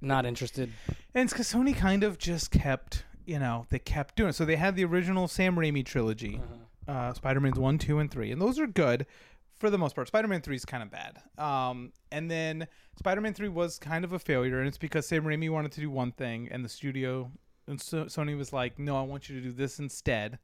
[0.00, 0.70] not interested.
[1.14, 4.34] And it's because Sony kind of just kept, you know, they kept doing it.
[4.34, 6.40] So they had the original Sam Raimi trilogy,
[6.86, 8.30] uh, Spider Man's 1, 2, and 3.
[8.32, 9.06] And those are good
[9.58, 10.06] for the most part.
[10.08, 11.18] Spider Man 3 is kind of bad.
[11.38, 12.66] Um, and then
[12.98, 14.58] Spider Man 3 was kind of a failure.
[14.58, 17.30] And it's because Sam Raimi wanted to do one thing, and the studio,
[17.66, 20.38] and so Sony was like, no, I want you to do this instead.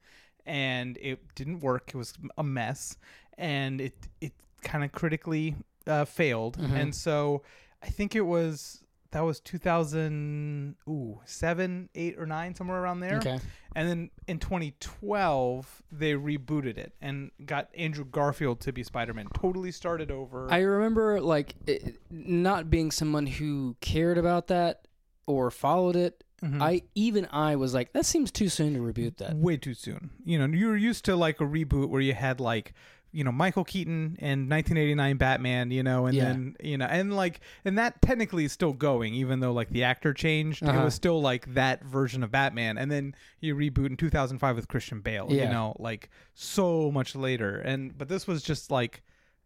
[0.47, 1.91] And it didn't work.
[1.91, 2.97] It was a mess.
[3.39, 5.55] And it, it kind of critically
[5.87, 6.59] uh, failed.
[6.59, 6.73] Mhm.
[6.73, 7.43] And so
[7.83, 8.82] I think it was
[9.13, 13.39] that was 2007, 8 or 9 somewhere around there Okay.
[13.75, 19.71] and then in 2012 they rebooted it and got andrew garfield to be spider-man totally
[19.71, 24.87] started over I remember like it, not being someone who cared about that
[25.27, 26.25] or followed it.
[26.43, 26.61] Mhm.
[26.61, 29.37] I even I was like, that seems too soon to reboot that.
[29.37, 32.41] way too soon you know you were used to like a reboot where you had
[32.41, 32.75] like
[33.13, 36.25] you know michael keaton and 1989 batman you know and Yeah.
[36.25, 39.85] then you know and like and that technically is still going even though like the
[39.85, 40.85] actor changed it Uh-huh.
[40.85, 45.01] was still like that version of batman and then you reboot in 2005 with christian
[45.01, 49.03] bale you know like so much later and but this was just like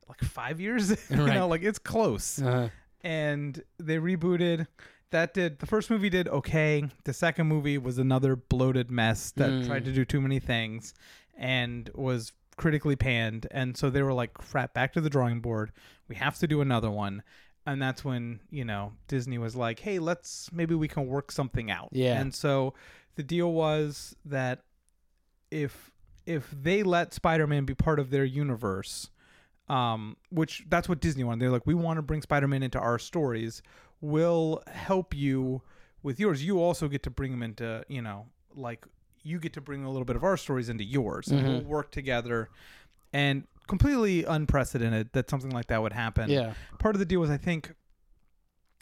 [0.09, 1.35] like five years you Right.
[1.35, 2.69] know like it's close Uh,
[3.03, 4.67] and they rebooted.
[5.11, 6.89] That did the first movie did okay.
[7.05, 9.67] The second movie was another bloated mess that Mm.
[9.67, 10.93] tried to do too many things
[11.39, 13.47] and was critically panned.
[13.51, 15.73] And so they were like, "Crap, back to the drawing board.
[16.09, 17.23] We have to do another one."
[17.69, 21.71] and that's when you know Disney was like, "Hey, let's maybe we can work something
[21.71, 22.21] out." Yeah.
[22.21, 22.75] And so
[23.17, 24.63] the deal was that
[25.51, 25.91] if
[26.25, 29.11] if they let Spider-Man be part of their universe,
[29.69, 31.41] um, which that's what Disney wanted.
[31.41, 33.63] They're like, we want to bring Spider-Man into our stories.
[34.01, 35.63] We'll help you
[36.03, 36.45] with yours.
[36.45, 38.87] You also get to bring him into, you know, like
[39.27, 41.91] you get to bring a little bit of our stories into yours, and we'll work
[41.91, 42.49] together.
[43.13, 46.55] And completely unprecedented that something like that would happen Yeah.
[46.79, 47.75] part of the deal was I think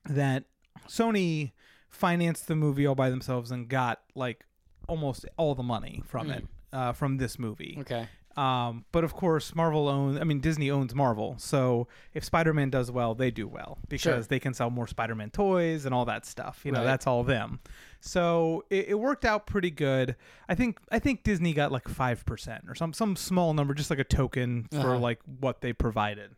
[0.08, 0.44] that
[0.88, 1.52] Sony
[1.88, 4.44] financed the movie all by themselves and got like
[4.88, 7.76] almost all the money from it uh, from this movie.
[7.80, 8.08] Okay.
[8.36, 10.18] Um, but of course, Marvel owns.
[10.20, 14.20] I mean, Disney owns Marvel, so if Spider-Man does well, they do well because Sure.
[14.22, 16.62] they can sell more Spider-Man toys and all that stuff.
[16.64, 16.84] You know, Right.
[16.86, 17.60] that's all them.
[18.00, 20.16] So it, it worked out pretty good.
[20.48, 20.78] I think.
[20.90, 24.04] I think Disney got like five percent or some some small number, just like a
[24.04, 24.98] token for Uh-huh.
[24.98, 26.32] like what they provided.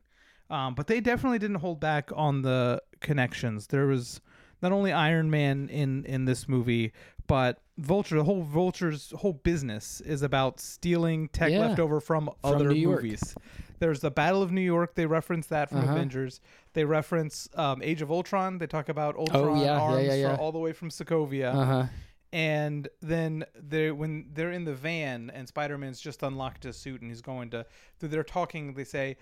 [0.50, 3.68] Um, but they definitely didn't hold back on the connections.
[3.68, 4.20] There was
[4.62, 6.92] not only Iron Man in in this movie,
[7.26, 8.16] but Vulture.
[8.16, 11.60] The whole Vulture's whole business is about stealing tech Yeah.
[11.60, 13.02] left over from, other New York.
[13.02, 13.34] movies.
[13.78, 14.94] There's the Battle of New York.
[14.94, 15.92] They reference that from Uh-huh.
[15.92, 16.40] Avengers.
[16.72, 18.56] They reference um, Age of Ultron.
[18.58, 21.54] They talk about Ultron Oh, yeah, arms yeah, all the way from Sokovia.
[21.54, 21.86] Uh huh.
[22.32, 27.10] And then they when they're in the van and Spider-Man's just unlocked his suit and
[27.10, 27.64] he's going to
[28.00, 29.16] they're talking they say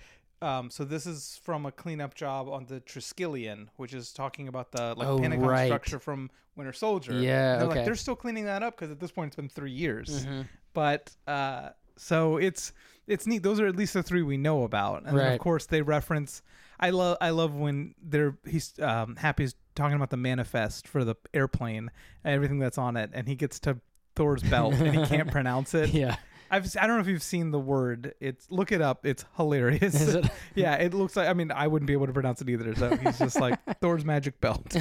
[0.45, 4.73] um, so this is from a cleanup job on the Triskelion, which is talking about
[4.73, 5.67] the like Oh, Pentagon right.
[5.69, 7.15] structure from Winter Soldier.
[7.21, 7.77] Yeah, they're okay.
[7.77, 10.25] like they're still cleaning that up because at this point it's been three years.
[10.27, 10.43] Mm-hmm.
[10.73, 12.73] But uh, so it's
[13.07, 13.43] it's neat.
[13.43, 15.33] Those are at least the three we know about, and Right.
[15.33, 16.43] of course they reference.
[16.81, 21.15] I love I love when they're he's um, Happy's talking about the manifest for the
[21.33, 21.91] airplane
[22.25, 23.79] and everything that's on it, and he gets to
[24.17, 25.91] Thor's belt and he can't pronounce it.
[25.91, 26.17] Yeah.
[26.51, 28.15] I've I don't know if you've seen the word.
[28.21, 29.07] It's look it up.
[29.07, 29.95] It's hilarious.
[30.01, 30.27] Is it?
[30.55, 31.29] yeah, it looks like.
[31.29, 32.75] I mean, I wouldn't be able to pronounce it either.
[32.75, 34.75] So he's just like Thor's magic belt.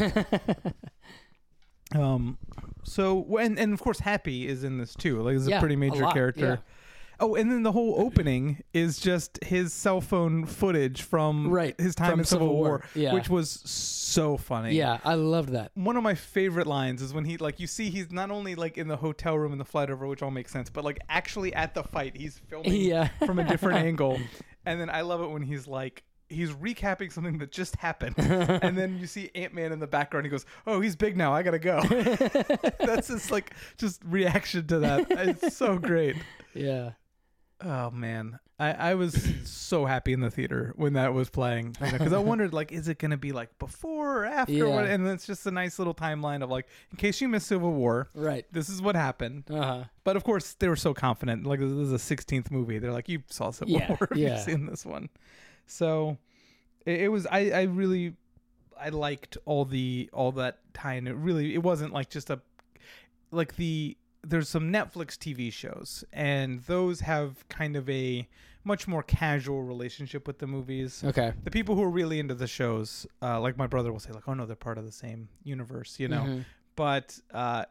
[1.95, 2.37] um,
[2.83, 5.21] so when and of course Happy is in this too.
[5.21, 6.61] Like, he's Yeah, a pretty a major lot, character.
[7.23, 11.95] Oh, and then the whole opening is just his cell phone footage from Right, his
[11.95, 13.13] time from in Civil, Civil War, War, yeah.
[13.13, 14.75] which was so funny.
[14.75, 15.71] Yeah, I loved that.
[15.75, 18.77] One of my favorite lines is when he like you see he's not only like
[18.77, 21.53] in the hotel room in the flight over, which all makes sense, but like actually
[21.53, 23.07] at the fight, he's filming Yeah.
[23.25, 24.19] from a different angle.
[24.65, 28.15] And then I love it when he's like he's recapping something that just happened.
[28.17, 31.33] and then you see Ant Man in the background, he goes, Oh, he's big now,
[31.33, 31.79] I gotta go.
[32.79, 35.07] That's his like just reaction to that.
[35.09, 36.17] It's so great.
[36.53, 36.91] Yeah.
[37.65, 39.13] Oh man, I, I was
[39.45, 42.99] so happy in the theater when that was playing because I wondered like, is it
[42.99, 44.51] gonna be like before or after?
[44.51, 44.65] Yeah.
[44.65, 44.85] What?
[44.85, 48.09] And it's just a nice little timeline of like, in case you missed Civil War,
[48.13, 48.45] Right.
[48.51, 49.45] this is what happened.
[49.49, 49.83] Uh huh.
[50.03, 51.45] But of course, they were so confident.
[51.45, 52.79] Like this is a 16th movie.
[52.79, 54.09] They're like, you saw Civil Yeah, War.
[54.15, 54.31] yeah.
[54.33, 55.09] You've seen this one.
[55.65, 56.17] So
[56.85, 57.25] it, it was.
[57.27, 58.15] I I really
[58.77, 62.41] I liked all the all that tie and it really it wasn't like just a
[63.31, 68.27] like the there's some Netflix TV shows and those have kind of a
[68.63, 71.03] much more casual relationship with the movies.
[71.05, 71.33] Okay.
[71.43, 74.27] The people who are really into the shows, uh, like my brother will say, like,
[74.27, 76.21] "Oh no, they're part of the same universe," you know.
[76.23, 76.45] Mhm.
[76.77, 77.65] But uh,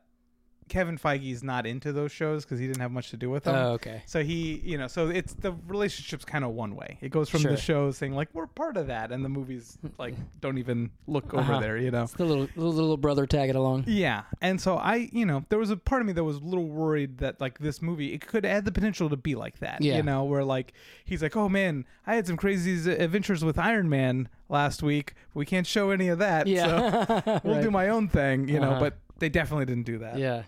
[0.69, 3.45] Kevin Feige is not into those shows because he didn't have much to do with
[3.45, 3.55] them.
[3.55, 4.03] Oh, okay.
[4.07, 6.99] So he, you know, so it's the relationship's kind of one way.
[7.01, 7.51] It goes from Sure.
[7.51, 11.33] the show saying like we're part of that, and the movies like don't even look
[11.35, 11.61] over Uh-huh.
[11.61, 12.05] there, you know.
[12.05, 13.85] It's the little little, little brother tagging along.
[13.87, 16.41] Yeah, and so I, you know, there was a part of me that was a
[16.45, 19.81] little worried that like this movie it could have the potential to be like that.
[19.83, 19.97] Yeah.
[19.97, 20.73] You know, where like
[21.05, 25.15] he's like, oh man, I had some crazy adventures with Iron Man last week.
[25.35, 26.47] We can't show any of that.
[26.47, 27.41] So Yeah.
[27.45, 28.71] we'll do my own thing, you know.
[28.73, 28.81] Uh-huh.
[28.81, 30.19] But they definitely didn't do that.
[30.19, 30.43] Yeah.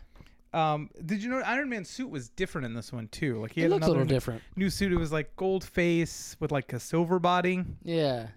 [0.55, 3.41] Um, did you know Iron Man's suit was different in this one too?
[3.43, 4.43] Like he It had looked a little different.
[4.57, 4.93] new suit.
[4.93, 8.29] It was like gold face with like a silver body, Yeah.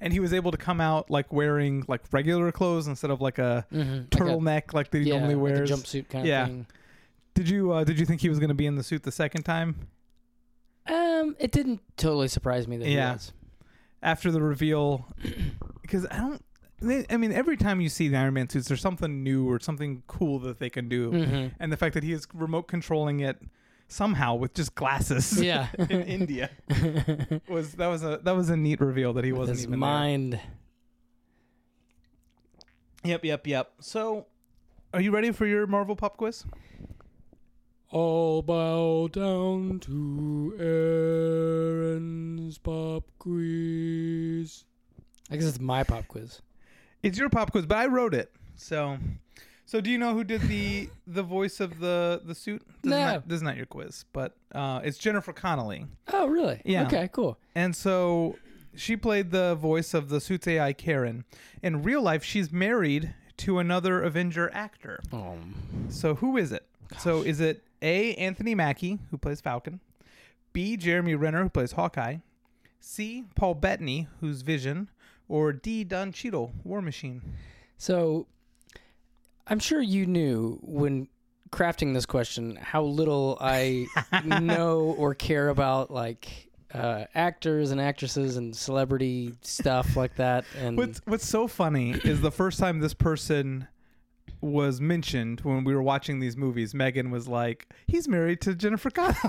[0.00, 3.38] and he was able to come out like wearing like regular clothes instead of like
[3.38, 4.04] a Mm-hmm.
[4.08, 5.70] turtleneck like that he yeah, normally like a wears.
[5.70, 6.42] jumpsuit kind Yeah.
[6.44, 6.66] of thing.
[7.34, 9.12] Did you uh, did you think he was going to be in the suit the
[9.12, 9.88] second time
[10.86, 13.08] Um, it didn't totally surprise me that Yeah.
[13.10, 13.32] he was.
[14.02, 15.06] after the reveal?
[15.82, 16.42] Because I don't.
[16.80, 19.58] They- I mean, every time you see the Iron Man suits, there's something new or
[19.60, 21.52] something cool that they can do, Mhm.
[21.58, 23.40] and the fact that he is remote controlling it
[23.88, 25.68] somehow with just glasses Yeah.
[25.78, 26.50] in India
[27.48, 29.78] was that was a that was a neat reveal that he With wasn't his even
[29.78, 30.32] mind.
[30.34, 30.42] there.
[33.04, 33.72] Yep, yep, yep.
[33.80, 34.26] So,
[34.92, 36.44] are you ready for your Marvel pop quiz?
[37.90, 40.54] All bow down to
[41.78, 44.64] Aaron's pop quiz.
[45.30, 46.42] I guess it's my pop quiz.
[47.02, 48.32] It's your pop quiz, but I wrote it.
[48.56, 48.98] So,
[49.66, 52.62] so do you know who did the the voice of the the suit?
[52.82, 52.96] This No.
[52.96, 56.60] Is not, this is not your quiz, but uh, it's Jennifer Connelly, Oh, really?
[56.64, 56.86] Yeah.
[56.86, 57.38] Okay, cool.
[57.54, 58.36] and so
[58.74, 61.24] she played the voice of the Suits AI Karen.
[61.62, 65.00] In real life, she's married to another Avenger actor.
[65.12, 65.36] Oh.
[65.88, 66.66] So who is it?
[66.98, 68.14] So is it A.
[68.14, 69.80] Anthony Mackie, who plays Falcon,
[70.52, 70.76] B.
[70.76, 72.16] Jeremy Renner, who plays Hawkeye,
[72.80, 73.24] C.
[73.34, 74.88] Paul Bettany, who's Vision,
[75.28, 75.84] or D.
[75.84, 77.22] Don Cheadle, War Machine?
[77.76, 78.26] So,
[79.46, 81.08] I'm sure you knew when
[81.50, 83.86] crafting this question how little I
[84.24, 90.44] know or care about like uh, actors and actresses and celebrity stuff like that.
[90.58, 93.68] And What's What's so funny is the first time this person
[94.40, 98.90] was mentioned when we were watching these movies, Megan was like, "He's married to Jennifer
[98.90, 99.16] Connelly."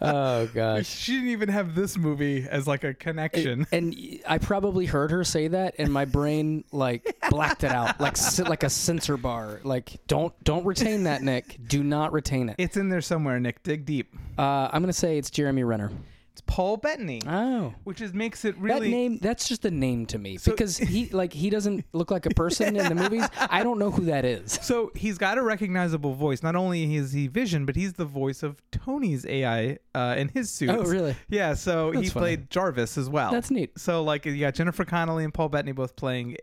[0.00, 0.86] oh gosh.
[0.86, 3.66] she didn't even have this movie as like a connection.
[3.72, 3.96] And
[4.26, 8.16] I probably heard her say that, and my brain like blacked it out, like
[8.48, 9.60] like a censor bar.
[9.64, 11.58] Like, don't don't retain that, Nick.
[11.66, 12.56] Do not retain it.
[12.58, 13.62] It's in there somewhere, Nick.
[13.62, 14.14] Dig deep.
[14.38, 15.90] Uh, I'm gonna say it's Jeremy Renner.
[16.32, 20.06] It's Paul Bettany, Oh, which is makes it really that name that's just a name
[20.06, 23.26] to me because he like he doesn't look like a person in the movies.
[23.38, 24.58] I don't know who that is.
[24.62, 26.42] So he's got a recognizable voice.
[26.42, 30.48] Not only is he Vision, but he's the voice of Tony's AI uh, in his
[30.50, 30.70] suit.
[30.70, 31.14] Oh, really?
[31.28, 31.52] Yeah.
[31.52, 32.10] So he funny.
[32.10, 33.30] played Jarvis as well.
[33.30, 33.78] That's neat.
[33.78, 36.38] So like you got Jennifer Connelly and Paul Bettany both playing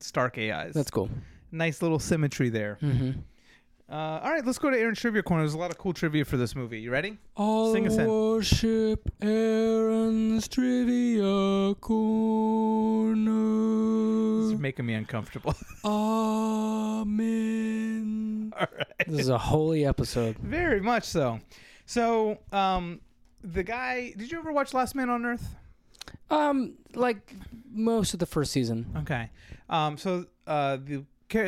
[0.00, 0.72] Stark AIs.
[0.72, 1.10] That's cool.
[1.52, 2.78] nice little symmetry there.
[2.80, 3.20] Mm-hmm.
[3.90, 5.42] Uh, all right, let's go to Aaron's trivia corner.
[5.42, 6.80] There's a lot of cool trivia for this movie.
[6.80, 7.18] You ready?
[7.36, 8.08] All Sing us in.
[8.08, 11.74] worship Aaron's trivia
[13.14, 13.34] corner.
[14.52, 15.54] It's making me uncomfortable.
[17.14, 18.52] Amen.
[18.58, 18.86] all right.
[19.06, 20.38] This is a holy episode.
[20.38, 21.40] Very much so.
[21.86, 23.00] So, um,
[23.42, 24.14] the guy.
[24.16, 25.54] Did you ever watch Last Man on Earth?
[26.30, 27.34] Um, like
[27.70, 28.86] most of the first season.
[29.00, 29.28] Okay.
[29.68, 31.04] Um, so uh, the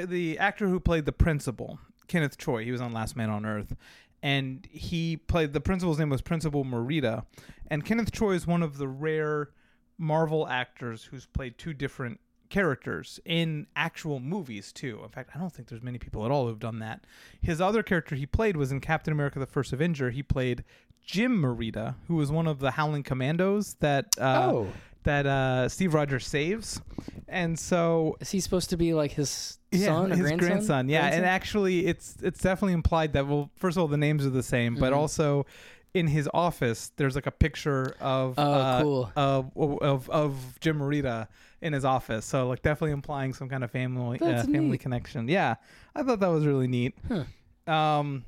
[0.06, 1.78] the actor who played the principal,
[2.08, 3.76] Kenneth Choi, he was on Last Man on Earth,
[4.22, 7.24] and he played the principal's name was Principal Morita,
[7.68, 9.50] and Kenneth Choi is one of the rare
[9.98, 15.00] Marvel actors who's played two different characters in actual movies too.
[15.02, 17.04] In fact, I don't think there's many people at all who've done that.
[17.40, 20.10] His other character he played was in Captain America: The First Avenger.
[20.10, 20.64] He played
[21.04, 24.72] Jim Morita, who was one of the Howling Commandos that uh, oh,
[25.06, 26.80] that uh, Steve Rogers saves,
[27.26, 30.38] and so is he supposed to be like his yeah, son or his grandson?
[30.48, 30.88] grandson.
[30.88, 31.18] Yeah, Grandson?
[31.20, 34.42] and actually, it's it's definitely implied that well, first of all, the names are the
[34.42, 34.96] same, but Mhm.
[34.96, 35.46] also
[35.94, 39.12] in his office, there's like a picture of Oh, uh, cool.
[39.16, 39.50] of,
[39.80, 41.26] of of Jim Morita
[41.62, 42.26] in his office.
[42.26, 44.80] So like definitely implying some kind of family uh, family neat.
[44.80, 45.26] connection.
[45.26, 45.54] Yeah,
[45.94, 46.94] I thought that was really neat.
[47.08, 47.24] Huh.
[47.72, 48.24] Um,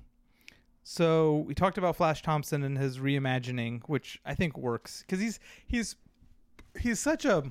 [0.82, 5.38] so we talked about Flash Thompson and his reimagining, which I think works because he's
[5.66, 5.96] he's
[6.80, 7.44] he's such a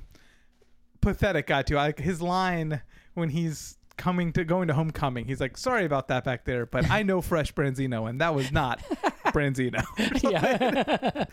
[1.02, 1.76] pathetic guy too.
[1.76, 2.82] Like his line
[3.14, 6.90] when he's coming to going to homecoming, he's like, "Sorry about that back there, but
[6.90, 8.80] I know Fresh Branzino, and that was not
[9.28, 9.84] Branzino."
[10.24, 11.26] yeah.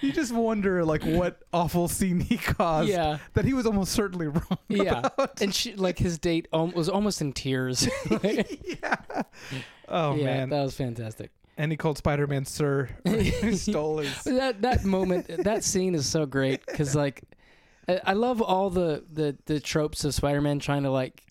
[0.00, 3.18] you just wonder like what awful scene he caused Yeah.
[3.34, 4.58] that he was almost certainly wrong.
[4.68, 5.00] yeah.
[5.00, 5.40] about.
[5.40, 7.86] And she, like his date um, was almost in tears.
[8.22, 8.96] yeah.
[9.88, 10.48] Oh yeah, man.
[10.50, 11.30] that was fantastic.
[11.58, 12.88] And he called Spider-Man Sir.
[13.04, 14.24] he stole his.
[14.24, 17.22] that that moment that scene is so great because like
[17.86, 21.22] I, I love all the, the the tropes of spider-man trying to like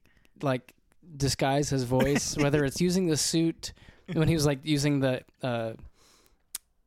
[0.44, 0.74] like
[1.16, 3.74] disguise his voice whether it's using the suit
[4.14, 5.72] when he was like using the uh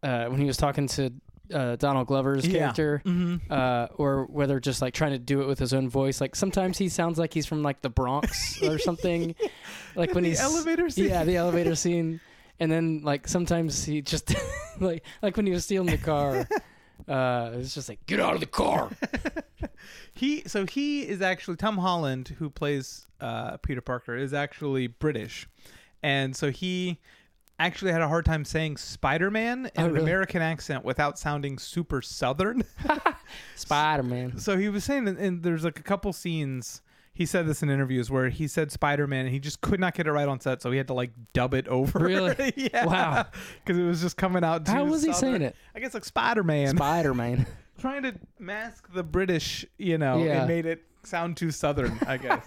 [0.02, 1.10] uh when he was talking to
[1.52, 2.58] uh donald glover's Yeah.
[2.60, 3.52] character Mm-hmm.
[3.52, 6.20] uh, or whether just like trying to do it with his own voice.
[6.20, 9.34] Like sometimes he sounds like he's from like the Bronx or something.
[9.96, 11.06] Like when the he's elevator scene.
[11.06, 12.20] yeah, the elevator scene,
[12.60, 14.32] and then like sometimes he just
[14.80, 16.46] like like when he was stealing the car.
[17.08, 18.90] Uh, it's just like get out of the car.
[20.12, 25.48] He so he is actually Tom Holland who plays uh, Peter Parker is actually British,
[26.02, 27.00] and so he
[27.58, 29.96] actually had a hard time saying Spider-Man in Oh, an?
[29.96, 32.62] American accent without sounding super Southern.
[33.56, 34.38] Spider Man.
[34.38, 36.82] so he was saying, and there's like a couple scenes.
[37.20, 40.06] He said this in interviews where he said Spider-Man and he just could not get
[40.06, 41.98] it right on set, so he had to like dub it over.
[41.98, 42.50] Really?
[42.56, 42.86] yeah.
[42.86, 43.26] Wow.
[43.62, 44.66] Because it was just coming out.
[44.66, 45.32] How too was he Southern.
[45.32, 45.56] saying it?
[45.74, 46.76] I guess like Spider-Man.
[46.76, 47.46] Spider Man.
[47.78, 50.44] trying to mask the British, you know, Yeah.
[50.44, 52.46] it made it sound too southern, I guess.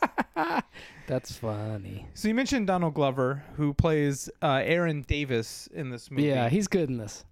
[1.06, 2.08] That's funny.
[2.16, 6.24] so you mentioned Donald Glover, who plays uh, Aaron Davis in this movie.
[6.24, 7.26] Yeah, he's good in this.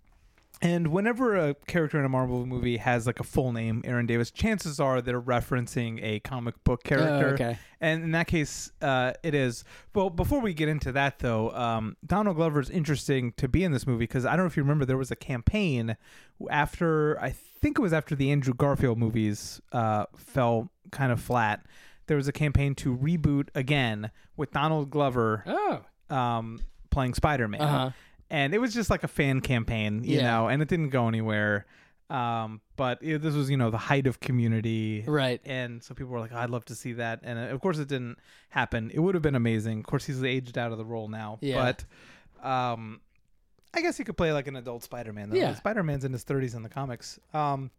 [0.61, 4.29] And whenever a character in a Marvel movie has like a full name, Aaron Davis,
[4.31, 7.29] chances are they're referencing a comic book character.
[7.29, 7.57] Oh, okay.
[7.79, 9.63] And in that case, uh, it is.
[9.95, 13.71] Well, before we get into that, though, um, Donald Glover is interesting to be in
[13.71, 15.97] this movie because I don't know if you remember, there was a campaign
[16.49, 21.65] after, I think it was after the Andrew Garfield movies uh, fell kind of flat.
[22.07, 26.15] There was a campaign to reboot again with Donald Glover Oh.
[26.15, 26.59] um,
[26.89, 27.61] playing Spider Man.
[27.61, 27.89] Uh huh.
[28.31, 30.31] And it was just like a fan campaign, you Yeah.
[30.31, 31.65] know, and it didn't go anywhere.
[32.09, 35.03] Um, but it, this was, you know, the height of community.
[35.07, 35.39] Right.
[35.45, 37.19] And so people were like, oh, I'd love to see that.
[37.23, 38.17] And uh, of course, it didn't
[38.49, 38.89] happen.
[38.93, 39.79] It would have been amazing.
[39.79, 41.37] Of course, he's aged out of the role now.
[41.41, 41.73] Yeah.
[42.41, 43.01] But um,
[43.73, 45.31] I guess he could play like an adult Spider Man.
[45.33, 45.53] Yeah.
[45.55, 47.19] Spider Man's in his 30s in the comics.
[47.33, 47.69] Um,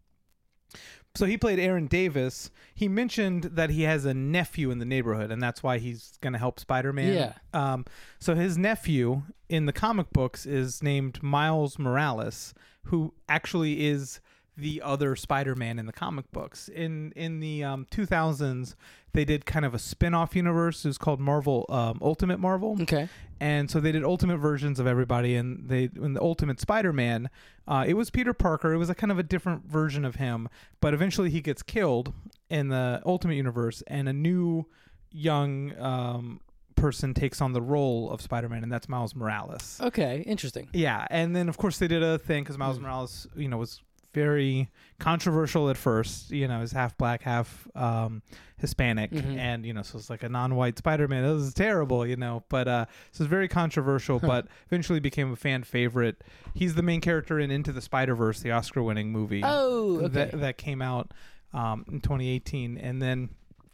[1.15, 2.49] so he played Aaron Davis.
[2.73, 6.33] He mentioned that he has a nephew in the neighborhood, and that's why he's going
[6.33, 7.13] to help Spider Man.
[7.13, 7.33] Yeah.
[7.53, 7.85] Um,
[8.19, 12.53] so his nephew in the comic books is named Miles Morales,
[12.85, 14.19] who actually is
[14.55, 16.69] the other Spider-Man in the comic books.
[16.69, 18.75] In in the um, 2000s,
[19.13, 20.85] they did kind of a spin-off universe.
[20.85, 23.07] It was called Marvel um, Ultimate Marvel, Okay.
[23.39, 25.35] and so they did ultimate versions of everybody.
[25.35, 27.29] And they in the Ultimate Spider-Man,
[27.67, 28.73] uh, it was Peter Parker.
[28.73, 30.47] It was a kind of a different version of him,
[30.81, 32.13] but eventually he gets killed
[32.49, 34.65] in the Ultimate Universe, and a new
[35.11, 36.41] young um,
[36.75, 39.79] person takes on the role of Spider-Man, and that's Miles Morales.
[39.81, 40.23] Okay.
[40.27, 40.69] Interesting.
[40.73, 43.81] Yeah, and then of course they did a thing because Miles Morales, you know, was
[44.13, 46.31] very controversial at first.
[46.31, 48.21] You know, he's half black, half um,
[48.57, 49.37] Hispanic, Mhm.
[49.37, 51.23] and you know, so it's like a non-white Spider-Man.
[51.37, 52.43] This is terrible, you know.
[52.49, 56.23] But uh, so it's very controversial, but eventually became a fan favorite.
[56.53, 59.97] He's the main character in Into the Spider-Verse, the Oscar-winning movie Oh.
[60.03, 60.07] Okay.
[60.13, 61.11] that that came out
[61.53, 63.29] um, in 2018, and then,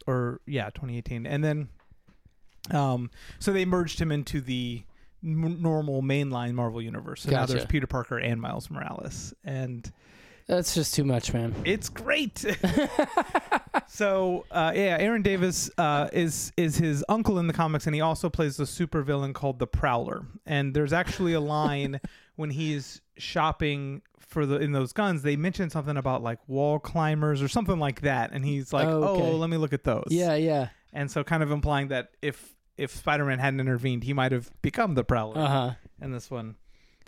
[0.06, 1.68] or yeah, 2018, and then,
[2.70, 4.82] um, so they merged him into the
[5.22, 7.22] normal mainline Marvel universe.
[7.22, 9.90] So now there's Peter Parker and Miles Morales, and
[10.50, 11.54] That's just too much, man.
[11.64, 12.38] it's great.
[13.86, 18.00] so uh, yeah, Aaron Davis uh, is is his uncle in the comics, and he
[18.00, 20.24] also plays the supervillain called the Prowler.
[20.46, 22.00] And there's actually a line
[22.36, 25.22] when he's shopping for the in those guns.
[25.22, 29.02] They mention something about like wall climbers or something like that, and he's like, Oh,
[29.04, 29.22] okay.
[29.30, 30.34] "Oh, let me look at those." Yeah.
[30.34, 30.68] Yeah.
[30.92, 34.94] and so kind of implying that if if Spider-Man hadn't intervened, he might have become
[34.94, 35.70] the Prowler Uh huh.
[36.00, 36.56] in this one.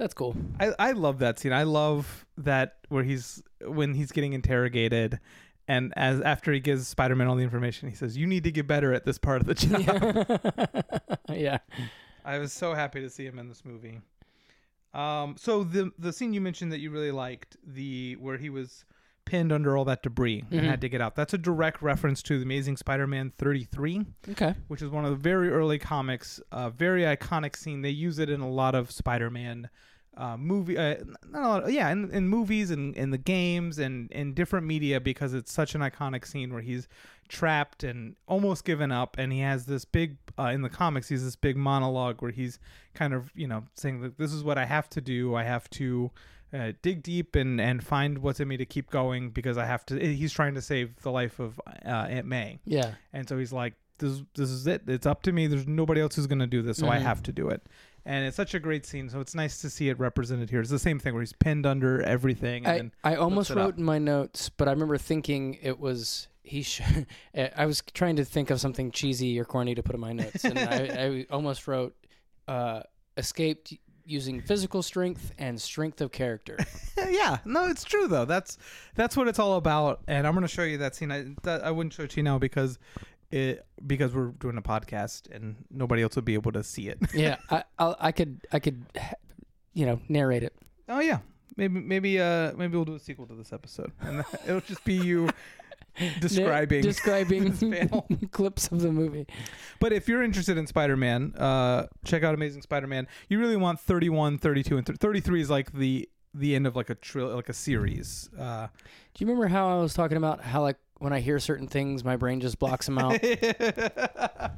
[0.02, 0.34] That's cool.
[0.58, 1.52] I, I love that scene.
[1.52, 5.20] I love that where he's when he's getting interrogated,
[5.68, 8.50] and as after he gives Spider Man all the information, he says, "You need to
[8.50, 11.58] get better at this part of the job." yeah.
[12.24, 14.00] I was so happy to see him in this movie.
[14.92, 18.84] Um, so the the scene you mentioned that you really liked, the where he was
[19.24, 20.58] pinned under all that debris Mhm.
[20.58, 21.14] and had to get out.
[21.14, 24.56] That's a direct reference to the Amazing Spider-Man 33 Okay.
[24.66, 27.82] which is one of the very early comics, uh, very iconic scene.
[27.82, 29.70] They use it in a lot of Spider-Man
[30.16, 30.96] uh, movie, uh,
[31.30, 35.00] not a lot, yeah, in, in movies and in the games and in different media
[35.00, 36.86] because it's such an iconic scene where he's
[37.28, 41.08] trapped and almost given up, and he has this big uh, in the comics.
[41.08, 42.58] He's this big monologue where he's
[42.94, 45.34] kind of you know saying that this is what I have to do.
[45.34, 46.10] I have to.
[46.54, 49.86] Uh, dig deep and, and find what's in me to keep going because I have
[49.86, 49.98] to.
[49.98, 52.92] He's trying to save the life of uh, Aunt May, Yeah.
[53.14, 54.82] and so he's like, "This, this is it.
[54.86, 55.46] It's up to me.
[55.46, 57.02] There's nobody else who's gonna do this, so I Mhm.
[57.04, 57.62] have to do it."
[58.04, 59.08] And it's such a great scene.
[59.08, 60.60] So it's nice to see it represented here.
[60.60, 63.56] It's the same thing where he's pinned under everything, and I, then I almost up.
[63.56, 66.62] wrote in my notes, but I remember thinking it was he.
[66.62, 66.82] Sh-
[67.56, 70.44] I was trying to think of something cheesy or corny to put in my notes,
[70.44, 71.94] and I, I almost wrote
[72.48, 72.82] uh,
[73.16, 73.74] escaped
[74.04, 76.58] using physical strength and strength of character.
[77.08, 78.24] yeah, no, it's true though.
[78.24, 78.58] That's
[78.94, 80.02] that's what it's all about.
[80.08, 81.12] And I'm gonna show you that scene.
[81.12, 82.78] I that, I wouldn't show it to you now because
[83.32, 86.98] it because we're doing a podcast and nobody else would be able to see it.
[87.14, 88.84] yeah, I I'll, I could I could
[89.74, 90.54] you know narrate it.
[90.88, 91.18] oh yeah.
[91.56, 94.94] Maybe maybe uh maybe we'll do a sequel to this episode, and it'll just be
[94.94, 95.28] you
[96.20, 97.52] describing describing
[98.30, 99.26] clips of the movie.
[99.78, 103.06] But if you're interested in Spider-Man, uh, check out Amazing Spider-Man.
[103.28, 106.88] You really want 31, 32, and th- 33 is like the the end of like
[106.88, 108.30] a trill like a series.
[108.38, 108.68] Uh,
[109.14, 112.04] Do you remember how I was talking about how like when I hear certain things,
[112.04, 113.18] my brain just blocks them out?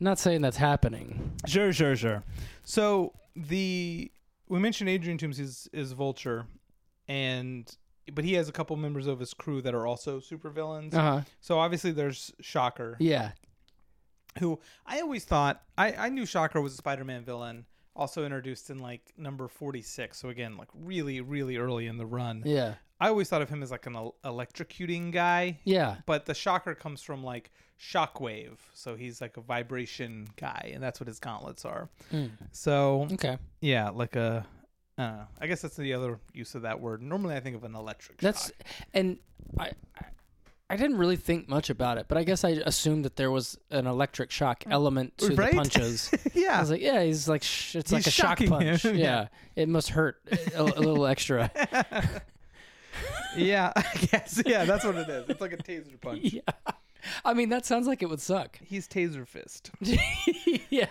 [0.00, 1.32] Not saying that's happening.
[1.46, 2.24] sure, sure, sure.
[2.64, 4.10] So the
[4.48, 6.46] we mentioned Adrian Toomes is is Vulture,
[7.06, 7.70] and
[8.12, 10.92] but he has a couple members of his crew that are also supervillains.
[10.94, 11.20] Uh huh.
[11.40, 13.30] So obviously there's Shocker, Yeah.
[14.40, 17.66] who I always thought I I knew Shocker was a Spider-Man villain.
[17.94, 20.18] Also introduced in like number 46.
[20.18, 22.42] So again, like really, really early in the run.
[22.44, 22.74] Yeah.
[23.02, 25.96] I always thought of him as like an el- electrocuting guy, Yeah.
[26.06, 27.50] but the shocker comes from like
[27.80, 28.58] shockwave.
[28.74, 31.88] So he's like a vibration guy, and that's what his gauntlets are.
[32.12, 32.30] Mm.
[32.52, 33.38] So Okay.
[33.60, 34.46] yeah, like a.
[34.98, 35.26] I don't.
[35.40, 37.02] I guess that's the other use of that word.
[37.02, 38.18] Normally, I think of an electric.
[38.18, 38.54] That's shock.
[38.94, 39.18] and
[39.58, 40.04] I I-
[40.70, 43.58] I didn't really think much about it, but I guess I assumed that there was
[43.70, 45.50] an electric shock element to Right?
[45.50, 46.10] the punches.
[46.34, 48.82] Yeah, I was like, yeah, he's like, sh- it's He's like a shock punch.
[48.86, 48.92] Yeah.
[48.92, 49.26] yeah.
[49.54, 50.22] it must hurt
[50.54, 51.50] a, a little extra.
[53.36, 54.42] yeah, I guess.
[54.44, 55.28] Yeah, that's what it is.
[55.28, 56.32] It's like a taser punch.
[56.32, 56.40] yeah,
[57.24, 58.58] I mean that sounds like it would suck.
[58.64, 59.70] He's taser fist.
[60.70, 60.86] yeah,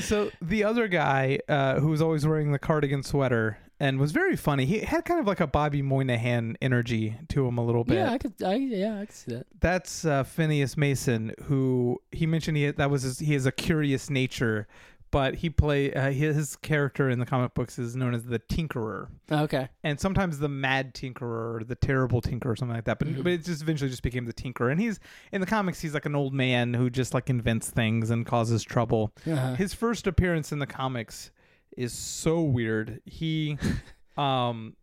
[0.00, 4.36] So the other guy uh, who was always wearing the cardigan sweater and was very
[4.36, 4.64] funny.
[4.64, 7.96] He had kind of like a Bobby Moynihan energy to him a little bit.
[7.96, 8.34] Yeah, I could.
[8.44, 9.46] I, yeah, I could see that.
[9.58, 14.08] That's uh, Phineas Mason, who he mentioned he that was his, he has a curious
[14.08, 14.68] nature,
[15.12, 19.06] but he play uh, his character in the comic books is known as the Tinkerer,
[19.30, 19.68] Okay.
[19.84, 22.98] and sometimes the Mad Tinkerer or the Terrible Tinkerer or something like that.
[22.98, 23.22] But Mhm.
[23.22, 24.98] but it just eventually just became the Tinkerer, and he's
[25.30, 28.64] in the comics he's like an old man who just like invents things and causes
[28.64, 29.12] trouble.
[29.24, 29.54] Uh-huh.
[29.54, 31.30] His first appearance in the comics
[31.76, 33.00] is so weird.
[33.06, 33.58] He
[34.16, 34.74] um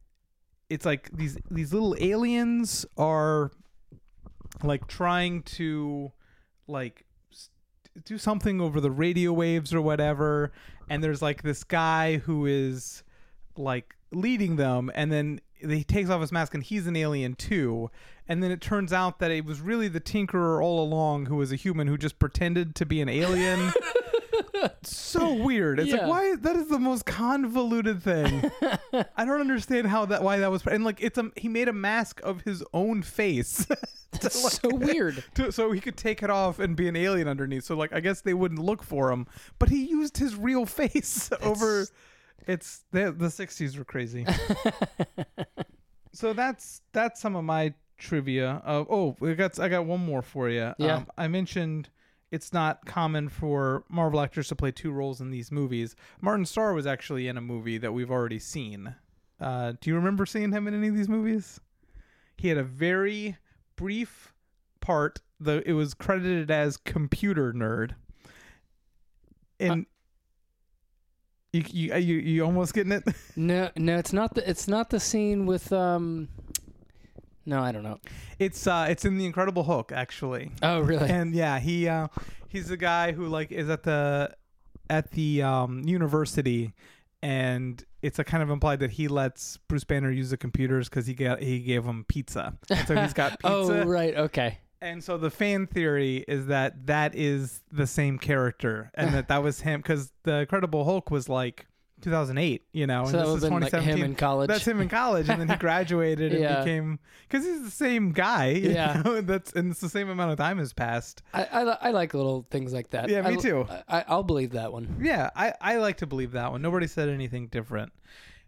[0.69, 3.51] it's like these these little aliens are
[4.63, 6.11] like trying to
[6.67, 7.05] like
[8.05, 10.51] do something over the radio waves or whatever
[10.89, 13.03] and there's like this guy who is
[13.55, 17.91] like leading them and then he takes off his mask and he's an alien too.
[18.27, 21.51] And then it turns out that it was really the tinkerer all along who was
[21.51, 23.73] a human who just pretended to be an alien
[24.83, 25.97] so weird it's Yeah.
[25.97, 28.51] like why that is the most convoluted thing
[29.17, 31.73] i don't understand how that why that was and like it's a he made a
[31.73, 33.65] mask of his own face
[34.11, 35.23] That's so weird.
[35.35, 37.63] to, so he could take it off and be an alien underneath.
[37.63, 39.27] So like I guess they wouldn't look for him,
[39.59, 41.85] but he used his real face over.
[42.47, 44.25] It's the the sixties were crazy.
[46.11, 48.61] so that's that's some of my trivia.
[48.65, 50.73] Uh, oh, we got I got one more for you.
[50.79, 50.95] Yeah.
[50.95, 51.89] Um, I mentioned
[52.31, 55.95] it's not common for Marvel actors to play two roles in these movies.
[56.21, 58.95] Martin Starr was actually in a movie that we've already seen.
[59.39, 61.59] Uh, do you remember seeing him in any of these movies?
[62.37, 63.37] He had a very
[63.75, 64.33] brief
[64.81, 65.21] part.
[65.39, 67.91] The it was credited as computer nerd.
[69.59, 69.85] And
[71.51, 73.03] you, you you you almost getting it?
[73.35, 74.47] No, no, it's not the.
[74.49, 75.71] It's not the scene with.
[75.71, 76.29] Um.
[77.45, 77.97] No, I don't know.
[78.37, 80.51] It's uh it's in the Incredible Hulk actually.
[80.61, 81.09] Oh, really?
[81.09, 82.07] and yeah, he uh
[82.47, 84.35] he's the guy who like is at the
[84.89, 86.73] at the um university
[87.21, 91.05] and it's a kind of implied that he lets Bruce Banner use the computers because
[91.05, 92.57] he got he gave him pizza.
[92.69, 93.47] And so he's got pizza.
[93.47, 94.15] oh, right.
[94.15, 94.57] Okay.
[94.81, 99.43] And so the fan theory is that that is the same character and that that
[99.43, 101.65] was him because the Incredible Hulk was like
[102.01, 104.05] 2008, you know, So and this is been like him 2017.
[104.05, 104.47] in college.
[104.47, 108.49] That's him in college, and then he graduated and became because he's the same guy.
[108.51, 109.01] you Yeah.
[109.05, 111.21] know, that's and it's the same amount of time has passed.
[111.33, 113.09] I, I, I like little things like that.
[113.09, 113.65] Yeah, me I- too.
[113.87, 114.97] I, I'll believe that one.
[115.01, 116.61] Yeah, I, I like to believe that one.
[116.61, 117.91] Nobody said anything different.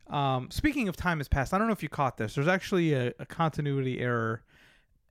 [0.07, 2.35] Um, speaking of time has passed, I don't know if you caught this.
[2.35, 4.43] There's actually a, a continuity error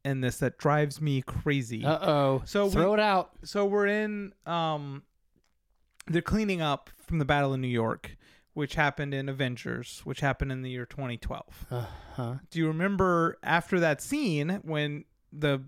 [0.05, 1.85] in this that drives me crazy.
[1.85, 2.43] Uh oh.
[2.45, 3.31] So we- throw it out.
[3.45, 5.03] so we're in um
[6.07, 8.17] they're cleaning up from the battle in New York,
[8.55, 11.67] which happened in Avengers, which happened in the year 2012.
[11.71, 11.85] Uh
[12.15, 12.35] huh.
[12.51, 15.63] Do you remember after that scene when the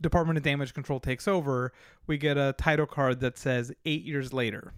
[0.00, 1.72] Department of Damage Control takes over,
[2.06, 4.72] we get a title card that says 8 years later.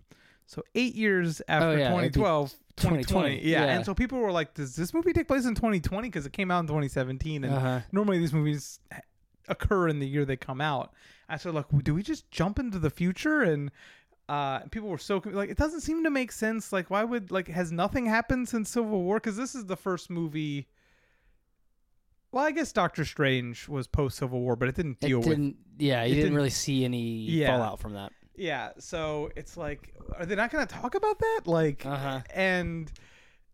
[0.47, 3.03] So 8 years after Oh, yeah, 2012, 2020.
[3.35, 3.65] 2020, Yeah.
[3.67, 3.73] yeah.
[3.77, 6.51] And so people were like, does this movie take place in 2020 because it came
[6.51, 7.81] out in 2017 and Uh huh.
[7.93, 8.81] normally these movies
[9.49, 10.93] occur in the year they come out.
[11.29, 13.43] I said, like, do we just jump into the future?
[13.43, 13.71] And
[14.31, 16.73] uh, people were so like, it doesn't seem to make sense.
[16.73, 19.17] Like, why would like has nothing happened since Civil War?
[19.17, 20.69] Because this is the first movie.
[22.33, 25.29] Well, I guess Doctor Strange was post Civil War, but it didn't deal with.
[25.29, 25.57] didn't.
[25.79, 27.49] Yeah, you it didn't, didn't- really see any Yeah.
[27.57, 28.13] fallout from that.
[28.37, 31.41] Yeah, so it's like, are they not going to talk about that?
[31.47, 32.21] Like, Uh huh.
[32.33, 32.91] and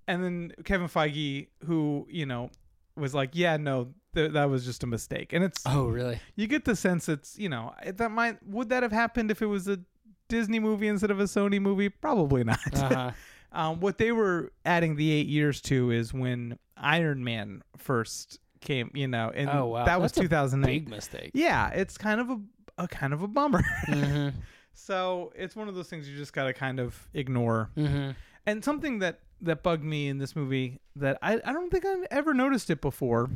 [0.06, 2.50] and then Kevin Feige, who you know
[2.96, 6.20] was like, yeah, no, th- that was just a mistake, and it's Oh, really?
[6.36, 9.46] you get the sense it's you know that might would that have happened if it
[9.46, 9.80] was a
[10.28, 11.88] Disney movie instead of a Sony movie?
[11.88, 12.58] Probably not.
[12.72, 13.10] Uh huh.
[13.52, 18.90] um, what they were adding the eight years to is when Iron Man first came,
[18.94, 19.84] you know, and Oh, wow.
[19.84, 20.66] that was That's a 2008.
[20.84, 21.30] Big mistake.
[21.34, 22.40] Yeah, it's kind of a,
[22.78, 23.62] a kind of a bummer.
[23.86, 24.28] hmm
[24.78, 27.70] so it's one of those things you just gotta kind of ignore.
[27.76, 28.10] hmm
[28.44, 32.06] And something that that bugged me in this movie that I, I don't think I've
[32.10, 33.30] ever noticed it before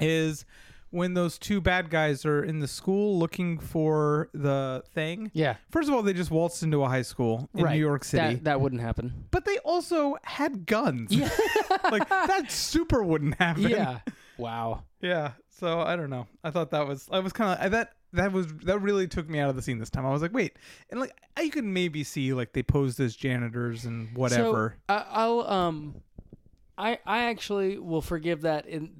[0.00, 0.44] is
[0.90, 5.30] when those two bad guys are in the school looking for the thing.
[5.34, 5.56] Yeah.
[5.70, 7.74] First of all, they just waltzed into a high school in right.
[7.74, 8.34] New York City.
[8.36, 9.26] That, that wouldn't happen.
[9.30, 11.12] but they also had guns.
[11.12, 11.30] Yeah.
[11.90, 13.62] like that super wouldn't happen.
[13.62, 14.00] yeah.
[14.38, 14.84] Wow.
[15.00, 15.32] Yeah.
[15.48, 16.26] So I don't know.
[16.44, 19.38] I thought that was I was kind of that that was that really took me
[19.38, 20.04] out of the scene this time.
[20.04, 20.56] I was like, wait,
[20.90, 24.76] and like I could maybe see like they posed as janitors and whatever.
[24.88, 26.02] So, I, I'll um,
[26.78, 28.90] I I actually will forgive that in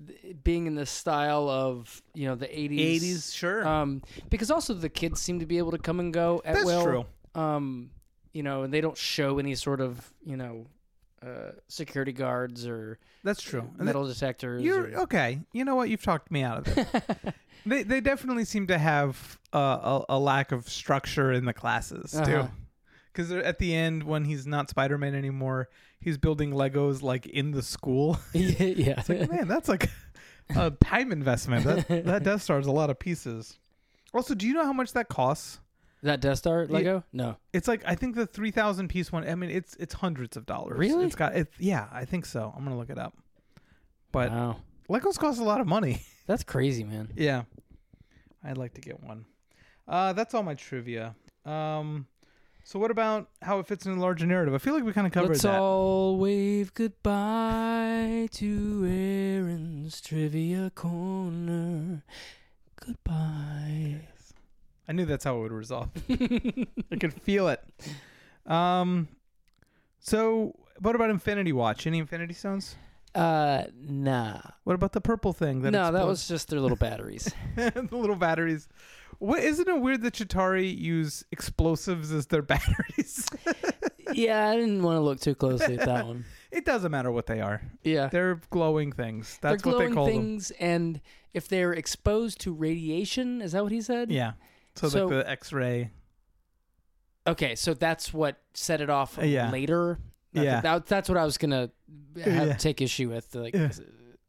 [0.42, 3.02] being in the style of you know the eighties.
[3.02, 3.66] 80s, sure.
[3.66, 6.66] Um, because also the kids seem to be able to come and go at That's
[6.66, 6.82] will.
[6.82, 7.06] true.
[7.34, 7.90] Um,
[8.32, 10.66] you know, and they don't show any sort of you know,
[11.22, 13.70] uh, security guards or That's true.
[13.76, 14.62] Metal detectors.
[14.62, 15.40] You're or- okay.
[15.52, 15.88] You know what?
[15.90, 17.34] You've talked me out of it.
[17.66, 22.12] they they definitely seem to have uh, a, a lack of structure in the classes
[22.24, 22.48] too.
[23.16, 27.52] Because at the end, when he's not Spider Man anymore, he's building Legos like in
[27.52, 28.18] the school.
[28.34, 28.94] yeah.
[28.98, 29.88] it's like Man, that's like
[30.54, 31.64] a time investment.
[31.64, 33.58] That that Death Star is a lot of pieces.
[34.12, 35.60] Also, do you know how much that costs?
[36.02, 37.04] that Death Star Lego?
[37.12, 37.36] No.
[37.52, 39.26] It's like I think the three thousand piece one.
[39.26, 40.78] I mean, it's it's hundreds of dollars.
[40.78, 41.06] Really?
[41.06, 41.48] It's got it.
[41.58, 42.52] Yeah, I think so.
[42.54, 43.16] I'm gonna look it up.
[44.12, 44.56] But Wow.
[44.90, 46.02] Legos cost a lot of money.
[46.26, 47.08] That's crazy, man.
[47.16, 47.42] yeah,
[48.44, 49.24] I'd like to get one.
[49.88, 51.14] Uh, that's all my trivia.
[51.44, 52.08] Um,
[52.66, 54.52] so what about how it fits in the larger narrative?
[54.52, 55.60] I feel like we kind of covered Let's that.
[55.60, 62.02] all wave goodbye to Aaron's Trivia Corner.
[62.84, 64.08] Goodbye.
[64.88, 65.90] I knew that's how it would resolve.
[66.10, 67.62] I could feel it.
[68.46, 69.06] Um,
[70.00, 71.86] so what about Infinity Watch?
[71.86, 72.74] Any Infinity Stones?
[73.16, 74.40] Uh, nah.
[74.64, 75.62] What about the purple thing?
[75.62, 77.32] That no, that was just their little batteries.
[77.56, 78.68] the little batteries.
[79.18, 83.26] What isn't it weird that Chitauri use explosives as their batteries?
[84.12, 86.26] yeah, I didn't want to look too closely at that one.
[86.50, 87.62] it doesn't matter what they are.
[87.82, 88.08] Yeah.
[88.08, 89.38] They're glowing things.
[89.40, 90.14] That's They're what glowing they call them.
[90.14, 91.00] things, and
[91.32, 94.10] if they're exposed to radiation, is that what he said?
[94.12, 94.32] Yeah.
[94.74, 95.90] So, So- like the X-ray.
[97.26, 99.50] Okay, so that's what set it off Uh, yeah.
[99.50, 99.98] later.
[100.45, 100.61] Yeah.
[100.61, 101.70] that, that's what I was gonna
[102.22, 102.53] have, Yeah.
[102.55, 103.34] take issue with.
[103.34, 103.70] Like, Yeah.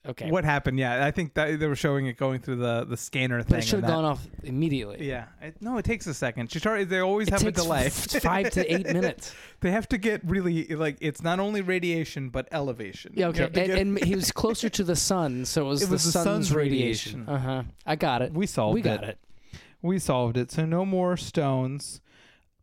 [0.08, 0.80] okay, What happened?
[0.80, 3.60] Yeah, I think that they were showing it going through the the scanner but thing.
[3.60, 5.05] it should have gone off immediately.
[5.08, 5.26] Yeah.
[5.41, 6.49] It, no, it takes a second.
[6.49, 7.88] They always It have a delay.
[7.88, 9.34] f- five to eight minutes.
[9.62, 13.14] they have to get really like it's not only radiation but elevation.
[13.16, 13.43] Yeah, okay.
[13.45, 16.05] And, get- and he was closer to the sun, so it was, It the, was
[16.05, 17.26] the sun's, sun's radiation.
[17.26, 17.30] radiation.
[17.36, 17.64] Uh huh.
[17.86, 18.34] I got it.
[18.34, 19.10] we solved we got it.
[19.53, 19.60] it.
[19.82, 20.51] We solved it.
[20.51, 22.01] So no more stones.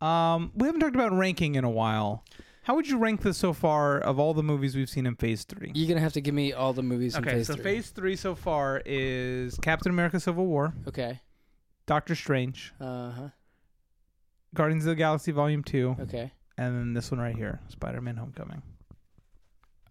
[0.01, 2.25] Um, we haven't talked about ranking in a while.
[2.65, 5.43] How would you rank this so far of all the movies we've seen in Phase
[5.43, 5.71] Three?
[5.75, 7.63] You're gonna have to give me all the movies in Okay, Phase so Three.
[7.63, 11.21] Phase Three so far is Captain America: Civil War, Okay.
[11.85, 13.29] Doctor Strange, Uh huh.
[14.55, 16.31] Guardians of the Galaxy Volume Two, Okay.
[16.57, 18.63] and then this one right here, Spider-Man: Homecoming.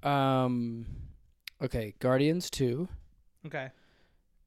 [0.03, 0.87] Um.
[1.63, 1.95] Okay.
[2.01, 2.89] Guardians two.
[3.47, 3.71] Okay.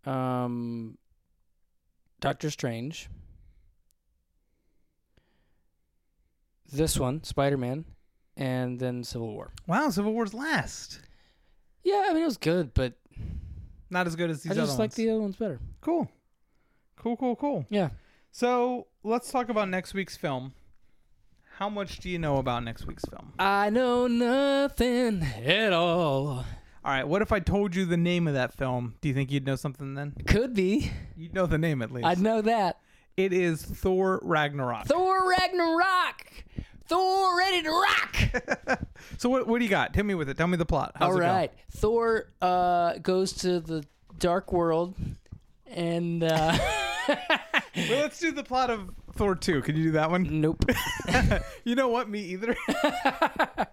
[0.05, 0.97] Um.
[2.19, 3.09] Doctor Strange.
[6.69, 7.86] This one, Spider Man,
[8.38, 9.51] and then Civil War.
[9.67, 11.01] Wow, Civil War's last.
[11.83, 12.93] Yeah, I mean it was good, but
[13.89, 14.69] Not as good as these other ones.
[14.69, 14.95] I just like ones.
[14.95, 15.59] the other ones better.
[15.81, 16.09] Cool.
[16.97, 17.65] Cool, cool, cool.
[17.69, 17.89] Yeah.
[18.31, 20.53] So let's talk about next week's film.
[21.57, 23.33] How much do you know about next week's film?
[23.39, 26.45] I know nothing at all.
[26.85, 28.95] All right, what if I told you the name of that film?
[29.01, 30.13] Do you think you'd know something then?
[30.27, 30.91] Could be.
[31.15, 32.05] You'd know the name at least.
[32.07, 32.77] I'd know that.
[33.17, 34.85] It is Thor Ragnarok.
[34.85, 36.43] Thor Ragnarok.
[36.88, 38.79] Thor ready to rock.
[39.17, 39.95] so what what do you got?
[39.95, 40.38] Hit me with it.
[40.38, 40.93] Tell me the plot.
[40.95, 41.53] How's All it.
[41.71, 43.83] Thor uh, goes to the
[44.19, 44.95] dark world
[45.67, 46.57] and uh,
[47.07, 49.61] Well, let's do the plot of Thor 2.
[49.61, 50.41] Can you do that one?
[50.41, 50.63] nope.
[51.63, 52.09] you know what?
[52.09, 52.55] Me either.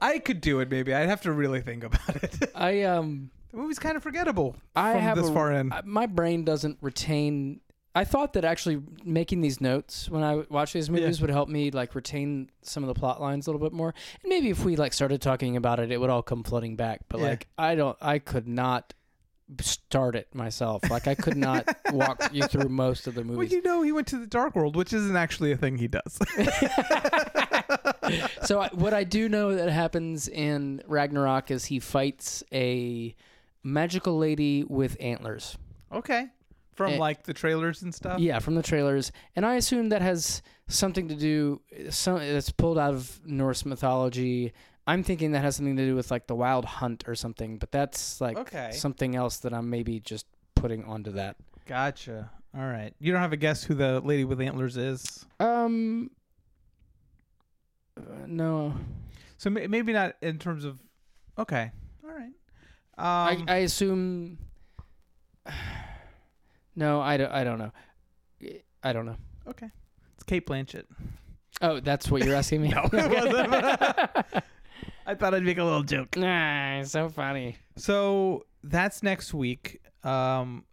[0.01, 0.93] I could do it maybe.
[0.95, 2.51] I'd have to really think about it.
[2.55, 5.73] I um the movie's kind of forgettable I have this a- far in.
[5.85, 7.61] my brain doesn't retain
[7.95, 11.71] I thought that actually making these notes when I watch these movies would help me
[11.71, 13.95] like retain some of the plot lines a little bit more.
[14.23, 17.03] And maybe if we like started talking about it, it would all come flooding back.
[17.09, 17.27] But Yeah.
[17.29, 18.95] like I don't, I could not
[19.61, 20.83] start it myself.
[20.91, 23.37] Like I could not walk you through most of the movies.
[23.37, 25.87] well, you know, he went to the Dark World, which isn't actually a thing he
[25.87, 26.19] does.
[28.43, 33.15] so I, what I do know that happens in Ragnarok is he fights a
[33.63, 35.57] magical lady with antlers.
[35.93, 36.29] okay.
[36.75, 36.99] From Eh.
[36.99, 38.19] like the trailers and stuff.
[38.19, 41.61] Yeah, from the trailers, and I assume that has something to do.
[41.91, 44.53] Some that's pulled out of Norse mythology.
[44.87, 47.71] I'm thinking that has something to do with like the wild hunt or something, but
[47.73, 48.71] that's like Okay.
[48.73, 51.37] something else that I'm maybe just putting onto that.
[51.67, 52.31] Gotcha.
[52.57, 52.93] All right.
[53.01, 55.25] You don't have a guess who the lady with antlers is?
[55.41, 56.11] Um,
[57.97, 58.75] uh, no,
[59.39, 60.79] So ma- maybe not in terms of.
[61.39, 61.71] Okay.
[62.05, 62.33] All right.
[62.99, 64.39] Um, I I assume.
[66.77, 67.31] No, I don't.
[67.33, 67.73] I don't know.
[68.83, 69.17] I don't know.
[69.49, 69.69] okay.
[70.15, 70.85] It's Cate Blanchett.
[71.63, 72.69] Oh, that's what you're asking me.
[72.75, 74.45] No, it wasn't.
[75.07, 76.17] I thought I'd make a little joke.
[76.17, 77.57] Nah, so funny.
[77.77, 79.81] So that's next week.
[80.03, 80.65] Um,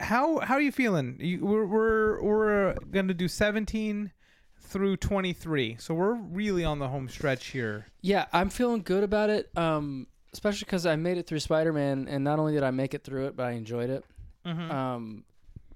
[0.00, 1.16] how how are you feeling?
[1.20, 4.12] You, we're we're we're gonna do seventeen
[4.60, 5.76] through twenty three.
[5.78, 7.86] So we're really on the home stretch here.
[8.02, 9.50] Yeah, I'm feeling good about it.
[9.56, 13.04] Um, especially because I made it through Spider-Man, and not only did I make it
[13.04, 14.04] through it, but I enjoyed it.
[14.46, 14.70] Mm-hmm.
[14.70, 15.24] Um,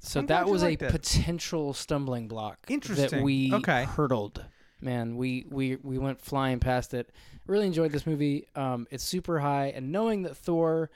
[0.00, 0.90] so I'm that was a liked it.
[0.90, 3.22] potential stumbling block that Interesting.
[3.22, 3.84] we Okay.
[3.84, 4.44] hurdled.
[4.80, 7.10] Man, we, we we went flying past it.
[7.46, 8.46] Really enjoyed this movie.
[8.54, 10.90] Um, it's super high, and knowing that Thor,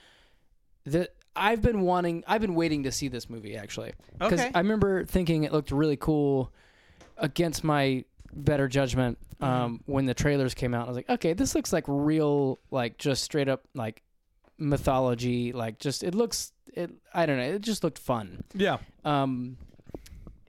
[0.87, 4.51] that I've been wanting, I've been waiting to see this movie actually, because Okay.
[4.55, 6.53] I remember thinking it looked really cool
[7.17, 10.85] against my better judgment um, when the trailers came out.
[10.85, 14.03] I was like, okay, this looks like real, like just straight up like
[14.59, 15.53] mythology.
[15.53, 16.91] Like just it looks it.
[17.13, 17.45] I don't know.
[17.55, 18.45] It just looked fun.
[18.55, 18.79] Yeah.
[19.05, 19.57] Um,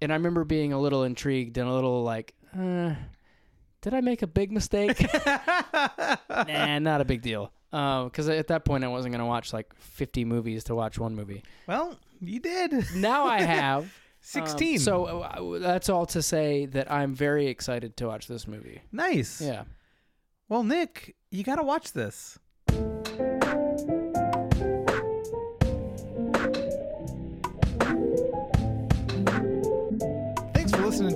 [0.01, 2.93] and I remember being a little intrigued and a little like, uh,
[3.81, 5.05] did I make a big mistake?
[6.29, 7.51] nah, not a big deal.
[7.71, 11.43] Because at that point, I wasn't gonna watch like 50 movies to watch one movie.
[11.67, 12.85] Well, you did.
[12.95, 13.83] Now I have.
[13.83, 13.91] Um,
[14.25, 14.79] 16.
[14.79, 18.81] so uh, that's all to say that I'm very excited to watch this movie.
[18.91, 19.41] nice.
[19.41, 19.63] Yeah.
[20.47, 22.37] Well, Nick, you got to watch this.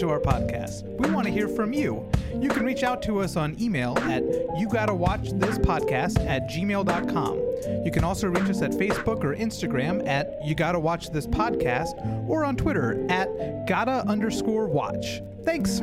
[0.10, 0.84] Our podcast.
[0.84, 2.10] We want to hear from you.
[2.40, 4.24] You can reach out to us on email at
[4.58, 7.84] you gotta watch this podcast at gmail.com.
[7.86, 11.98] You can also reach us at Facebook or Instagram at you gotta watch this podcast
[12.28, 15.22] or on Twitter at gotta underscore watch.
[15.44, 15.82] Thanks.